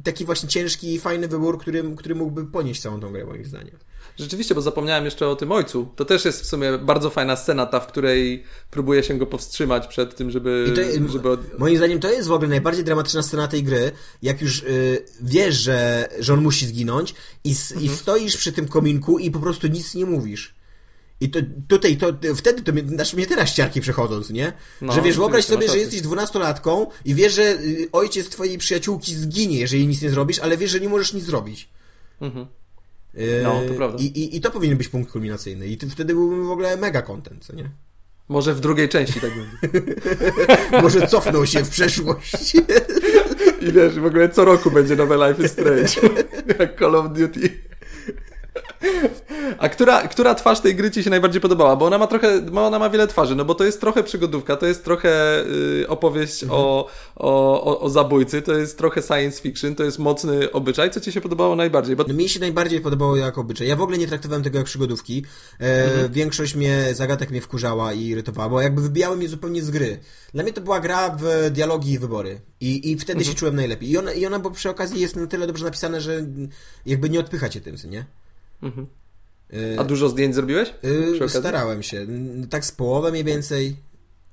[0.05, 3.77] taki właśnie ciężki i fajny wybór, który, który mógłby ponieść całą tą grę, moim zdaniem.
[4.23, 5.89] Rzeczywiście, bo zapomniałem jeszcze o tym ojcu.
[5.97, 9.87] To też jest w sumie bardzo fajna scena, ta, w której próbuje się go powstrzymać
[9.87, 10.73] przed tym, żeby.
[11.07, 11.59] To, żeby od...
[11.59, 15.55] Moim zdaniem to jest w ogóle najbardziej dramatyczna scena tej gry, jak już y, wiesz,
[15.57, 17.83] że, że on musi zginąć i, Mhm.
[17.87, 20.55] i stoisz przy tym kominku i po prostu nic nie mówisz.
[21.21, 24.53] I to, tutaj, to, wtedy to mnie, znaczy mnie teraz ciarki przechodząc, nie?
[24.81, 25.81] No, że wiesz, wyobraź sobie, masz że rację.
[25.83, 30.57] jesteś dwunastolatką i wiesz, że y, ojciec twojej przyjaciółki zginie, jeżeli nic nie zrobisz, ale
[30.57, 31.69] wiesz, że nie możesz nic zrobić.
[32.21, 32.47] Mhm.
[33.43, 33.99] No, to prawda.
[33.99, 35.67] I, i, I to powinien być punkt kulminacyjny.
[35.67, 37.71] I wtedy byłbym w ogóle mega content, co nie?
[38.29, 39.81] Może w drugiej części tak będzie.
[40.83, 42.55] Może cofnął się w przeszłość.
[43.69, 46.19] I wiesz, w ogóle co roku będzie nowe Life is Strange.
[46.59, 47.72] Jak Call of Duty.
[49.59, 51.77] A która, która twarz tej gry Ci się najbardziej podobała?
[51.77, 54.67] Bo ona ma trochę, ona ma wiele twarzy, no bo to jest trochę przygodówka, to
[54.67, 55.43] jest trochę
[55.83, 60.53] y, opowieść o, o, o, o zabójcy, to jest trochę science fiction, to jest mocny
[60.53, 60.91] obyczaj.
[60.91, 61.97] Co Ci się podobało najbardziej?
[61.97, 63.69] Bo No mi się najbardziej podobało jak obyczaj.
[63.69, 65.25] Ja w ogóle nie traktowałem tego jak przygodówki.
[65.61, 69.99] E, Większość mnie, zagadek mnie wkurzała i irytowała, bo jakby wybijały mnie zupełnie z gry.
[70.35, 72.41] Dla mnie to była gra w dialogi i wybory.
[72.61, 73.91] I, i wtedy się czułem najlepiej.
[73.91, 76.23] I ona, I ona, bo przy okazji jest na tyle dobrze napisane, że
[76.87, 78.05] jakby nie odpycha cię tym, nie?
[78.63, 80.75] E, A dużo zdjęć zrobiłeś?
[81.17, 81.41] okazji?
[81.41, 82.07] starałem się.
[82.51, 83.77] Tak z połowę mniej więcej.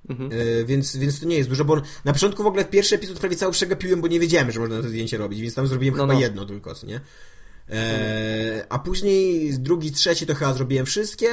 [0.09, 0.31] Mhm.
[0.31, 3.19] E, więc, więc to nie jest dużo, bo na początku w ogóle w pierwszy epizod
[3.19, 6.03] prawie cały przegapiłem, bo nie wiedziałem, że można to zdjęcie robić, więc tam zrobiłem No,
[6.03, 6.19] chyba no.
[6.19, 7.01] jedno tylko, co nie?
[7.71, 11.29] E, a później drugi, trzeci to chyba zrobiłem wszystkie,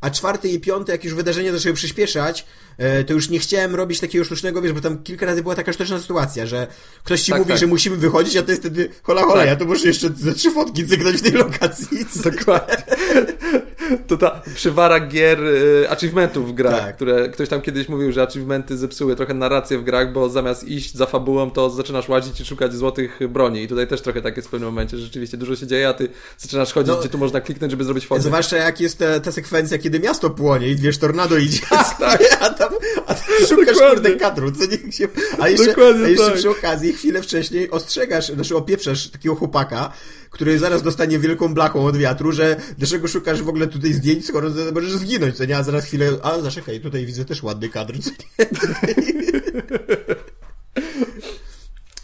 [0.00, 2.46] a czwarty i piąty, jak już wydarzenia zaczęły przyspieszać,
[2.78, 5.72] e, to już nie chciałem robić takiego sztucznego, wiesz, bo tam kilka razy była taka
[5.72, 6.66] sztuczna sytuacja, że
[7.04, 7.60] ktoś ci Tak, mówi, tak.
[7.60, 9.46] że musimy wychodzić, a to jest wtedy hola hola, Tak.
[9.46, 11.88] ja to muszę jeszcze ze trzy fotki cyknąć w tej lokacji.
[12.24, 12.76] Dokładnie.
[14.06, 16.96] To ta przywara gier, y, achievementów w grach, Tak.
[16.96, 20.94] które ktoś tam kiedyś mówił, że achievementy zepsuły trochę narrację w grach, bo zamiast iść
[20.94, 23.62] za fabułą, to zaczynasz łazić i szukać złotych broni.
[23.62, 25.92] I tutaj też trochę tak jest w pewnym momencie, że rzeczywiście dużo się dzieje, a
[25.94, 27.00] ty zaczynasz chodzić, No.
[27.00, 28.22] gdzie tu można kliknąć, żeby zrobić fotę.
[28.22, 31.60] Zwłaszcza jak jest ta, ta sekwencja, kiedy miasto płonie i wiesz, tornado idzie,
[31.98, 32.22] tak.
[32.40, 32.72] a tam,
[33.06, 33.90] a tam szukasz Dokładnie.
[33.94, 35.08] kurde kadru, co nie się...
[35.38, 36.34] A jeszcze, Dokładnie a jeszcze tak.
[36.34, 39.92] przy okazji chwilę wcześniej ostrzegasz, znaczy opieprzasz takiego chłopaka,
[40.30, 44.50] który zaraz dostanie wielką blachą od wiatru, że dlaczego szukasz w ogóle tutaj zdjęć, skoro
[44.74, 45.56] możesz zginąć, co nie?
[45.56, 48.46] A zaraz chwilę, a zaczekaj, tutaj widzę też ładny kadr, co nie?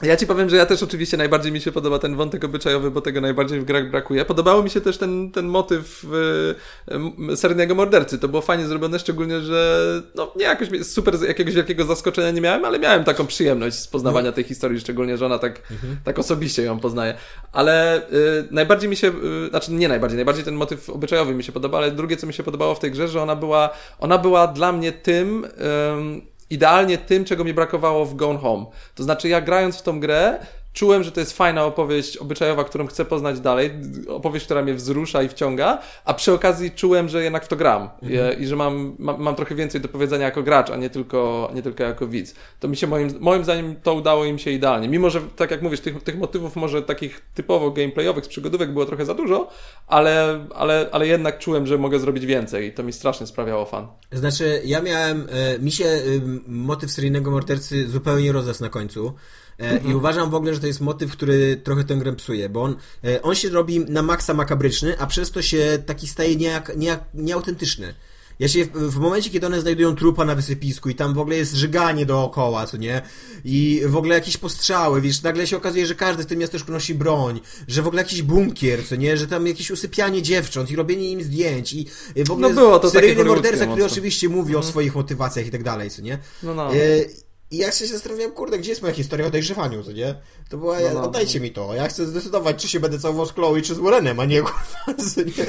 [0.02, 3.00] Ja ci powiem, że ja też oczywiście najbardziej mi się podoba ten wątek obyczajowy, bo
[3.00, 4.24] tego najbardziej w grach brakuje.
[4.24, 6.06] Podobało mi się też ten, ten motyw
[7.30, 8.18] y, seryjnego mordercy.
[8.18, 9.82] To było fajnie zrobione, szczególnie, że
[10.14, 14.26] no nie jakoś super jakiegoś wielkiego zaskoczenia nie miałem, ale miałem taką przyjemność z poznawania
[14.26, 14.32] no.
[14.32, 15.96] tej historii, szczególnie, że ona tak, mhm.
[16.04, 17.14] tak osobiście ją poznaje.
[17.52, 19.12] Ale y, najbardziej mi się,
[19.46, 22.32] y, znaczy nie najbardziej, najbardziej ten motyw obyczajowy mi się podoba, ale drugie, co mi
[22.32, 25.46] się podobało w tej grze, że ona była, ona była dla mnie tym,
[26.52, 28.66] idealnie tym, czego mi brakowało w Gone Home.
[28.94, 30.38] To znaczy, ja grając w tą grę,
[30.72, 33.70] czułem, że to jest fajna opowieść obyczajowa, którą chcę poznać dalej,
[34.08, 37.90] opowieść, która mnie wzrusza i wciąga, a przy okazji czułem, że jednak w to gram
[38.02, 38.38] mhm.
[38.38, 41.50] I, i, że mam, mam, mam, trochę więcej do powiedzenia jako gracz, a nie tylko,
[41.54, 42.34] nie tylko jako widz.
[42.60, 44.88] To mi się moim, moim zdaniem to udało im się idealnie.
[44.88, 48.86] Mimo, że tak jak mówisz, tych, tych motywów może takich typowo gameplayowych z przygodówek było
[48.86, 49.48] trochę za dużo,
[49.86, 53.86] ale, ale, ale jednak czułem, że mogę zrobić więcej i to mi strasznie sprawiało fan.
[54.12, 56.00] Znaczy, ja miałem, e, mi się e,
[56.46, 59.14] motyw seryjnego mordercy zupełnie rozesł na końcu.
[59.58, 59.92] E, mhm.
[59.92, 62.76] I uważam w ogóle, że to jest motyw, który trochę tę grę psuje, bo on,
[63.04, 67.04] e, on się robi na maksa makabryczny, a przez to się taki staje niejak, niejak,
[67.14, 67.94] nieautentyczny.
[68.38, 71.36] Ja się w, w, momencie, kiedy one znajdują trupa na wysypisku i tam w ogóle
[71.36, 73.02] jest żyganie dookoła, co nie?
[73.44, 76.94] I w ogóle jakieś postrzały, wiesz, nagle się okazuje, że każdy w tym miasteczku nosi
[76.94, 79.16] broń, że w ogóle jakiś bunkier, co nie?
[79.16, 81.86] Że tam jakieś usypianie dziewcząt i robienie im zdjęć i
[82.26, 85.62] w ogóle no było to seryjny morderca, który oczywiście mówi o swoich motywacjach i tak
[85.62, 86.18] dalej, co nie?
[86.42, 86.74] No, no.
[86.74, 86.78] E,
[87.52, 90.14] i ja się zastanawiałem, kurde, gdzie jest moja historia o dojrzewaniu, co nie?
[90.48, 91.42] To była, no, no, oddajcie no.
[91.42, 91.74] mi to.
[91.74, 95.02] Ja chcę zdecydować, czy się będę całował z Chloe, czy z Warrenem, a nie kurwa,
[95.36, 95.46] nie?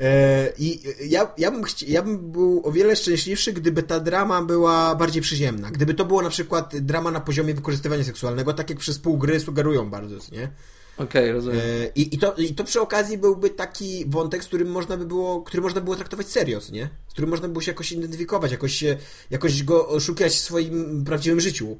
[0.00, 4.42] e, I ja, ja, bym chci- ja bym był o wiele szczęśliwszy, gdyby ta drama
[4.42, 5.70] była bardziej przyziemna.
[5.70, 9.40] Gdyby to było na przykład drama na poziomie wykorzystywania seksualnego, tak jak przez pół gry
[9.40, 10.48] sugerują bardzo, nie?
[10.96, 11.60] Okej, okay, rozumiem.
[11.60, 15.06] E, I, i, to, I to przy okazji byłby taki wątek, z którym można by
[15.06, 16.88] było, który można było traktować serio, nie?
[17.08, 18.84] Z którym można było się jakoś identyfikować, jakoś,
[19.30, 21.78] jakoś go oszukać w swoim prawdziwym życiu.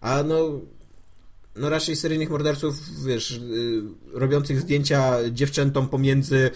[0.00, 0.60] A no,
[1.56, 6.50] no raczej seryjnych morderców, wiesz, y, robiących zdjęcia dziewczętom pomiędzy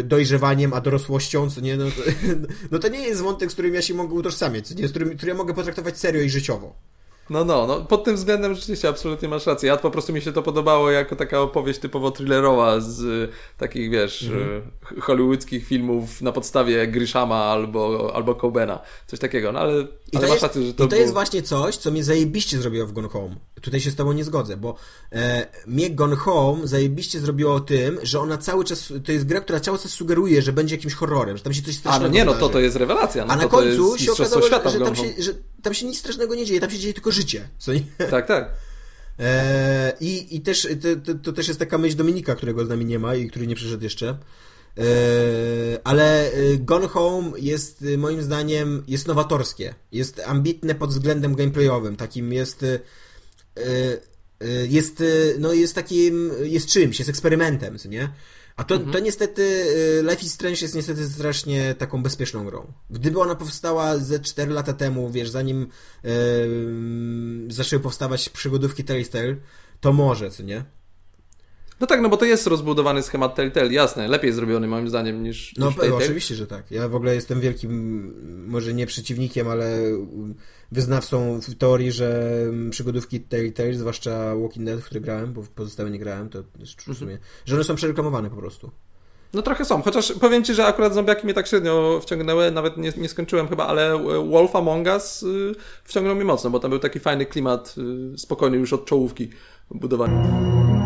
[0.00, 2.02] y, dojrzewaniem a dorosłością, co nie, no to,
[2.70, 5.32] no to nie jest wątek, z którym ja się mogę utożsamiać, nie, z którym, który
[5.32, 6.74] ja mogę potraktować serio i życiowo.
[7.30, 9.68] No, no, no, pod tym względem rzeczywiście absolutnie masz rację.
[9.68, 13.90] Ja po prostu mi się to podobało jako taka opowieść typowo thrillerowa z y, takich,
[13.90, 14.62] wiesz, mhm.
[14.98, 18.80] y, hollywoodzkich filmów na podstawie Grishama albo, albo Cobena.
[19.06, 21.00] Coś takiego, no ale, I ale masz rację, to I to było...
[21.00, 23.36] jest właśnie coś, co mnie zajebiście zrobiło w Gone Home.
[23.60, 24.76] Tutaj się z tobą nie zgodzę, bo
[25.12, 29.60] e, mnie Gone Home zajebiście zrobiło tym, że ona cały czas, to jest gra, która
[29.60, 32.24] cały czas sugeruje, że będzie jakimś horrorem, że tam się coś strasznego A no nie,
[32.24, 33.24] no to to jest rewelacja.
[33.24, 36.34] No A na końcu się okazało, że, że, tam się, że tam się nic strasznego
[36.34, 37.48] nie dzieje, tam się dzieje tylko życie.
[37.58, 37.82] Co nie?
[38.10, 38.50] Tak, tak.
[39.18, 42.84] E, i, I też to, to, to, też jest taka myśl Dominika, którego z nami
[42.84, 44.18] nie ma i który nie przyszedł jeszcze.
[44.78, 49.74] E, ale e, Gone Home jest e, moim zdaniem jest nowatorskie.
[49.92, 51.96] Jest ambitne pod względem gameplayowym.
[51.96, 52.66] Takim jest
[54.68, 55.02] jest,
[55.38, 58.08] no jest takim, jest czymś, jest eksperymentem, nie?
[58.56, 58.92] A to, mhm.
[58.92, 59.64] to niestety,
[60.10, 62.72] Life is Strange jest niestety strasznie taką bezpieczną grą.
[62.90, 65.66] Gdyby ona powstała ze 4 lata temu, wiesz, zanim
[66.04, 66.10] yy,
[67.48, 69.36] zaczęły powstawać przygodówki Telltale,
[69.80, 70.64] to może, co nie?
[71.80, 75.54] No tak, no bo to jest rozbudowany schemat Telltale, jasne, lepiej zrobiony moim zdaniem niż,
[75.56, 76.04] No niż Telltale.
[76.04, 76.70] oczywiście, że tak.
[76.70, 78.14] Ja w ogóle jestem wielkim,
[78.48, 79.78] może nie przeciwnikiem, ale
[80.72, 82.30] wyznawcą w teorii, że
[82.70, 86.42] przygodówki Telltale, zwłaszcza Walking Dead, w które grałem, bo pozostałe nie grałem, to
[86.76, 87.18] w sumie, mhm.
[87.44, 88.70] że one są przereklamowane po prostu.
[89.34, 92.92] No trochę są, chociaż powiem Ci, że akurat zombiaki mnie tak średnio wciągnęły, nawet nie,
[92.96, 93.98] nie skończyłem chyba, ale
[94.30, 95.52] Wolf Among Us y,
[95.84, 97.74] wciągnął mnie mocno, bo tam był taki fajny klimat,
[98.14, 99.30] y, spokojny już od czołówki
[99.70, 100.83] budowany.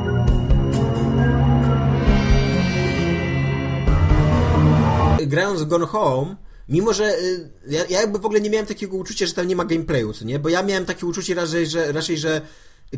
[5.28, 6.36] Grając w Gone Home,
[6.68, 9.56] Mimo, że y, ja, ja jakby w ogóle nie miałem takiego uczucia, że tam nie
[9.56, 10.38] ma gameplayu, co nie?
[10.38, 12.40] Bo ja miałem takie uczucie raczej, że, raczej, że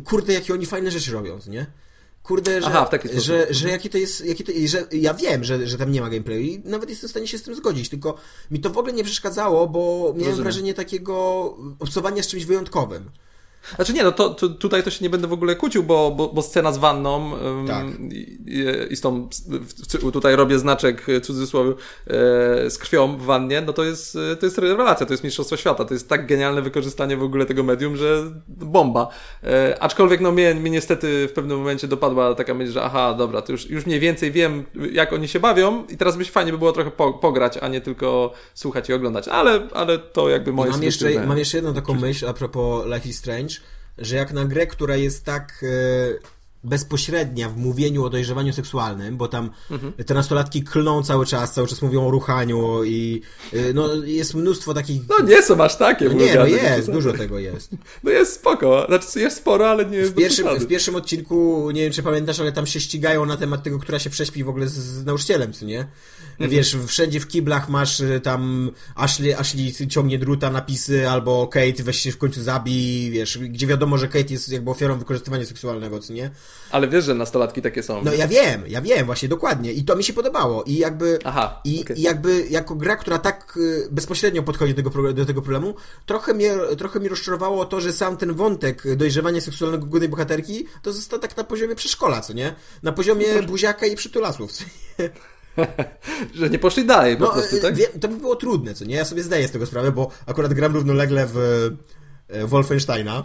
[0.03, 1.65] kurde, jakie oni fajne rzeczy robią, co nie?
[2.23, 5.77] Kurde, że, Aha, że, że jakie to jest, jakie to, że ja wiem, że, że
[5.77, 8.17] tam nie ma gameplayu i nawet jestem w stanie się z tym zgodzić, tylko
[8.51, 10.43] mi to w ogóle nie przeszkadzało, bo miałem Rozumiem.
[10.43, 11.13] wrażenie takiego
[11.79, 13.11] obcowania z czymś wyjątkowym.
[13.75, 16.27] Znaczy nie, no to, to, tutaj to się nie będę w ogóle kłócił, bo, bo,
[16.27, 17.31] bo scena z wanną
[17.67, 17.85] tak.
[18.11, 18.39] i,
[18.89, 19.29] i, z tą,
[20.13, 21.73] tutaj robię znaczek cudzysłowie
[22.69, 25.93] z krwią w wannie, no to jest, to jest rewelacja, to jest mistrzostwo świata, to
[25.93, 29.07] jest tak genialne wykorzystanie w ogóle tego medium, że bomba.
[29.43, 33.41] E, aczkolwiek no mnie, mnie niestety w pewnym momencie dopadła taka myśl, że aha, dobra,
[33.41, 36.57] to już, już mniej więcej wiem, jak oni się bawią i teraz byś fajnie by
[36.57, 40.71] było trochę po, pograć, a nie tylko słuchać i oglądać, ale, ale to jakby moje
[40.71, 43.50] mam jeszcze, mam jeszcze jedną taką myśl a propos Life is Strange,
[43.97, 49.27] że jak na grę, która jest tak, e, bezpośrednia w mówieniu o dojrzewaniu seksualnym, bo
[49.27, 49.49] tam
[50.05, 53.21] te nastolatki klną cały czas, cały czas mówią o ruchaniu i
[53.53, 55.01] y, no, jest mnóstwo takich...
[55.09, 57.71] No nie są aż takie No nie, no jest, dużo tego jest.
[58.03, 58.85] No jest spoko.
[58.87, 62.39] Znaczy jest sporo, ale nie jest W pierwszym, w pierwszym odcinku, nie wiem czy pamiętasz,
[62.39, 65.53] ale tam się ścigają na temat tego, która się prześpi w ogóle z, z nauczycielem,
[65.53, 65.87] co nie?
[66.39, 71.99] Wiesz, wszędzie w kiblach masz y, tam Ashley, Ashley ciągnie druta, napisy, albo Kate weź
[71.99, 76.13] się w końcu zabij, wiesz, gdzie wiadomo, że Kate jest jakby ofiarą wykorzystywania seksualnego, co
[76.13, 76.31] nie?
[76.71, 78.03] Ale wiesz, że nastolatki takie są.
[78.03, 79.73] No ja wiem, ja wiem, właśnie, dokładnie.
[79.73, 80.63] I to mi się podobało.
[80.63, 81.99] I jakby, Aha, i, okej.
[81.99, 85.75] i jakby jako gra, która tak y, bezpośrednio podchodzi do tego, do tego problemu,
[86.05, 90.93] trochę mnie, trochę mnie rozczarowało to, że sam ten wątek dojrzewania seksualnego głównej bohaterki to
[90.93, 92.55] został tak na poziomie przedszkola, co nie?
[92.83, 94.51] Na poziomie buziaka i przytulasów.
[94.51, 94.63] co
[94.99, 95.09] nie?
[96.35, 97.75] Że nie poszli dalej po No, prostu, y, tak?
[98.01, 98.95] to by było trudne, co nie?
[98.95, 101.37] Ja sobie zdaję z tego sprawę, bo akurat gram równolegle w
[102.27, 103.23] e, Wolfensteina,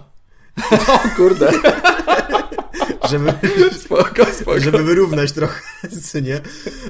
[0.89, 1.53] O kurde.
[3.11, 3.33] żeby,
[3.79, 4.61] Spoko, spoko.
[4.61, 5.61] żeby wyrównać trochę,
[6.03, 6.41] co nie?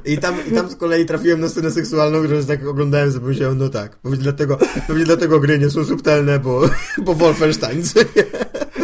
[0.05, 3.68] I tam, I tam z kolei trafiłem na scenę seksualną, że tak oglądałem, sobie no
[3.68, 8.24] tak, pewnie dlatego, pewnie dlatego gry nie są subtelne, bo, bo Wolfenstein, co nie?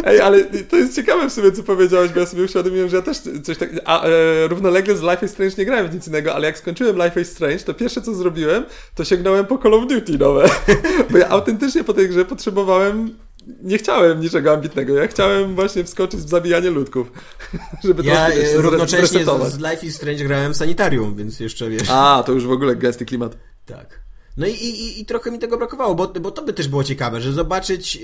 [0.03, 3.01] Ej, ale to jest ciekawe w sumie, co powiedziałeś, bo ja sobie uświadomiłem, że ja
[3.01, 3.69] też coś tak...
[3.85, 6.95] A e, równolegle z Life is Strange nie grałem w nic innego, ale jak skończyłem
[6.95, 10.49] Life is Strange, to pierwsze, co zrobiłem, to sięgnąłem po Call of Duty nowe.
[11.11, 13.17] Bo ja autentycznie po tej grze potrzebowałem...
[13.63, 17.11] Nie chciałem niczego ambitnego, ja chciałem właśnie wskoczyć w zabijanie ludków,
[17.83, 21.89] żeby Ja się e, równocześnie z, z Life is Strange grałem Sanitarium, więc jeszcze wiesz.
[21.89, 23.37] A, to już w ogóle gęsty klimat.
[23.65, 24.02] Tak.
[24.37, 27.21] No i, i, i trochę mi tego brakowało, bo, bo to by też było ciekawe,
[27.21, 28.03] że zobaczyć, yy,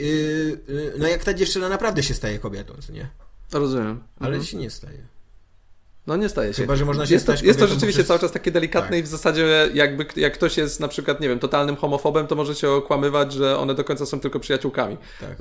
[0.68, 3.10] yy, no jak ta dziewczyna naprawdę się staje kobietą, co nie?
[3.52, 4.04] Rozumiem.
[4.20, 5.08] Ale się nie staje.
[6.10, 6.62] No nie staje się.
[6.62, 9.00] Chyba, że można się jest to, jest to rzeczywiście poprzez- cały czas takie delikatne Tak.
[9.00, 12.56] i w zasadzie jakby jak ktoś jest na przykład, nie wiem, totalnym homofobem, to może
[12.56, 14.98] się okłamywać, że one do końca są tylko przyjaciółkami.
[15.22, 15.38] Tak.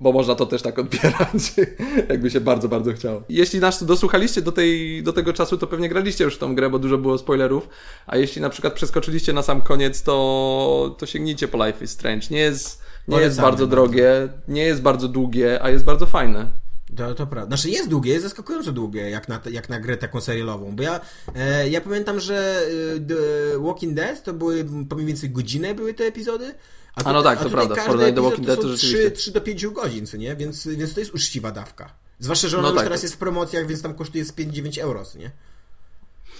[0.00, 1.52] Bo można to też tak odbierać,
[2.10, 3.22] jakby się bardzo, bardzo chciało.
[3.28, 6.70] Jeśli nas dosłuchaliście do, tej, do tego czasu, to pewnie graliście już w tą grę,
[6.70, 7.68] bo dużo było spoilerów,
[8.06, 12.26] a jeśli na przykład przeskoczyliście na sam koniec, to, to sięgnijcie po Life is Strange.
[12.30, 13.66] Nie jest, nie jest Polecamy bardzo.
[13.66, 16.63] drogie, nie jest bardzo długie, a jest bardzo fajne.
[16.96, 17.56] To, to prawda.
[17.56, 20.76] Znaczy jest długie, jest zaskakująco długie, jak na, jak na grę taką serialową.
[20.76, 21.00] Bo ja,
[21.34, 22.66] e, ja pamiętam, że
[23.54, 26.54] e, Walking Dead to były mniej więcej godzinę były te epizody.
[26.94, 27.84] A no tak, to tutaj prawda.
[27.84, 29.10] Porównaniu do Walking Dead to rzeczywiście.
[29.10, 30.36] 3, 3 do 5 godzin, co nie?
[30.36, 31.94] Więc, więc to jest uczciwa dawka.
[32.18, 32.86] Zwłaszcza, że ona No już tak.
[32.86, 35.30] teraz jest w promocjach, więc tam kosztuje z 5-9 euro, co nie?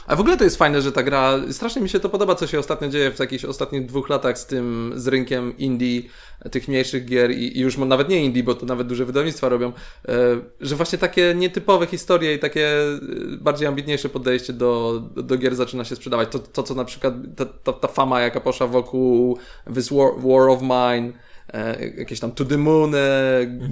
[0.07, 2.46] A w ogóle to jest fajne, że ta gra, strasznie mi się to podoba, co
[2.46, 6.02] się ostatnio dzieje w jakichś ostatnich dwóch latach z tym, z rynkiem indie,
[6.50, 9.72] tych mniejszych gier i, i już nawet nie indie, bo to nawet duże wydawnictwa robią,
[10.09, 10.12] e,
[10.61, 12.98] że właśnie takie nietypowe historie i takie e,
[13.40, 16.28] bardziej ambitniejsze podejście do, do, do gier zaczyna się sprzedawać.
[16.28, 19.38] To, to co na przykład, ta, ta, ta fama jaka poszła wokół
[19.74, 21.12] This War, War of Mine,
[21.52, 22.98] e, jakieś tam To the Moon, e,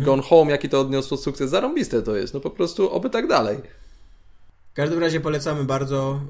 [0.05, 3.82] Gone Home, jaki to odniosło sukces, zarąbiste to jest, no po prostu oby tak dalej.
[4.73, 6.21] W każdym razie polecamy bardzo.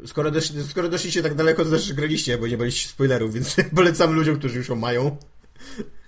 [0.00, 3.56] Yy, skoro, dosz, skoro doszliście tak daleko, to też graliście, bo nie byliście spoilerów, więc
[3.76, 5.16] polecam ludziom, którzy już ją mają.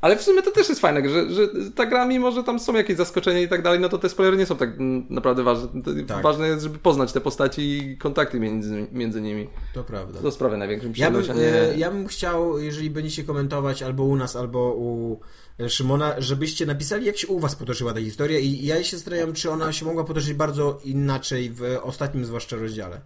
[0.00, 2.74] Ale w sumie to też jest fajne, że, że ta gra, mimo że tam są
[2.74, 4.70] jakieś zaskoczenia i tak dalej, no to te spoilery nie są tak
[5.10, 5.68] naprawdę ważne.
[6.06, 6.22] Tak.
[6.22, 9.48] Ważne jest, żeby poznać te postaci i kontakty między, między nimi.
[9.74, 10.20] To prawda.
[10.20, 11.52] To sprawia największą Ja bym, nie...
[11.52, 15.20] e, ja bym chciał, jeżeli będziecie komentować albo u nas, albo u
[15.60, 19.32] e, Szymona, żebyście napisali, jak się u was potoczyła ta historia i ja się zastanawiam,
[19.32, 23.00] czy ona się mogła potoczyć bardzo inaczej w ostatnim zwłaszcza rozdziale.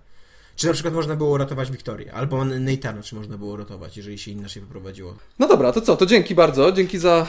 [0.56, 4.30] Czy na przykład można było uratować Wiktorię, albo Neitana, czy można było uratować, jeżeli się
[4.30, 5.14] inaczej poprowadziło.
[5.38, 5.96] No dobra, to co?
[5.96, 6.72] To dzięki bardzo.
[6.72, 7.26] Dzięki za,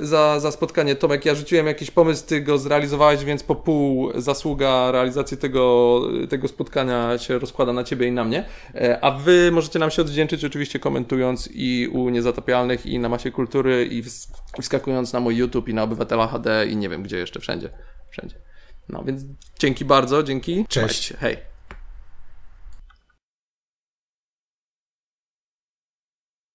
[0.00, 1.24] e, za, za spotkanie, Tomek.
[1.24, 7.18] Ja rzuciłem jakiś pomysł, ty go zrealizowałeś, więc po pół zasługa realizacji tego, tego spotkania
[7.18, 8.44] się rozkłada na ciebie i na mnie.
[8.74, 13.30] E, A wy możecie nam się odwdzięczyć oczywiście komentując i u Niezatapialnych, i na Masie
[13.30, 14.28] Kultury, i ws-
[14.62, 17.68] wskakując na mój YouTube, i na Obywatela HD, i nie wiem gdzie jeszcze, wszędzie.
[18.10, 18.36] Wszędzie.
[18.88, 19.22] No więc
[19.58, 20.64] dzięki bardzo, dzięki.
[20.68, 21.04] Cześć.
[21.04, 21.16] Się.
[21.16, 21.53] Hej.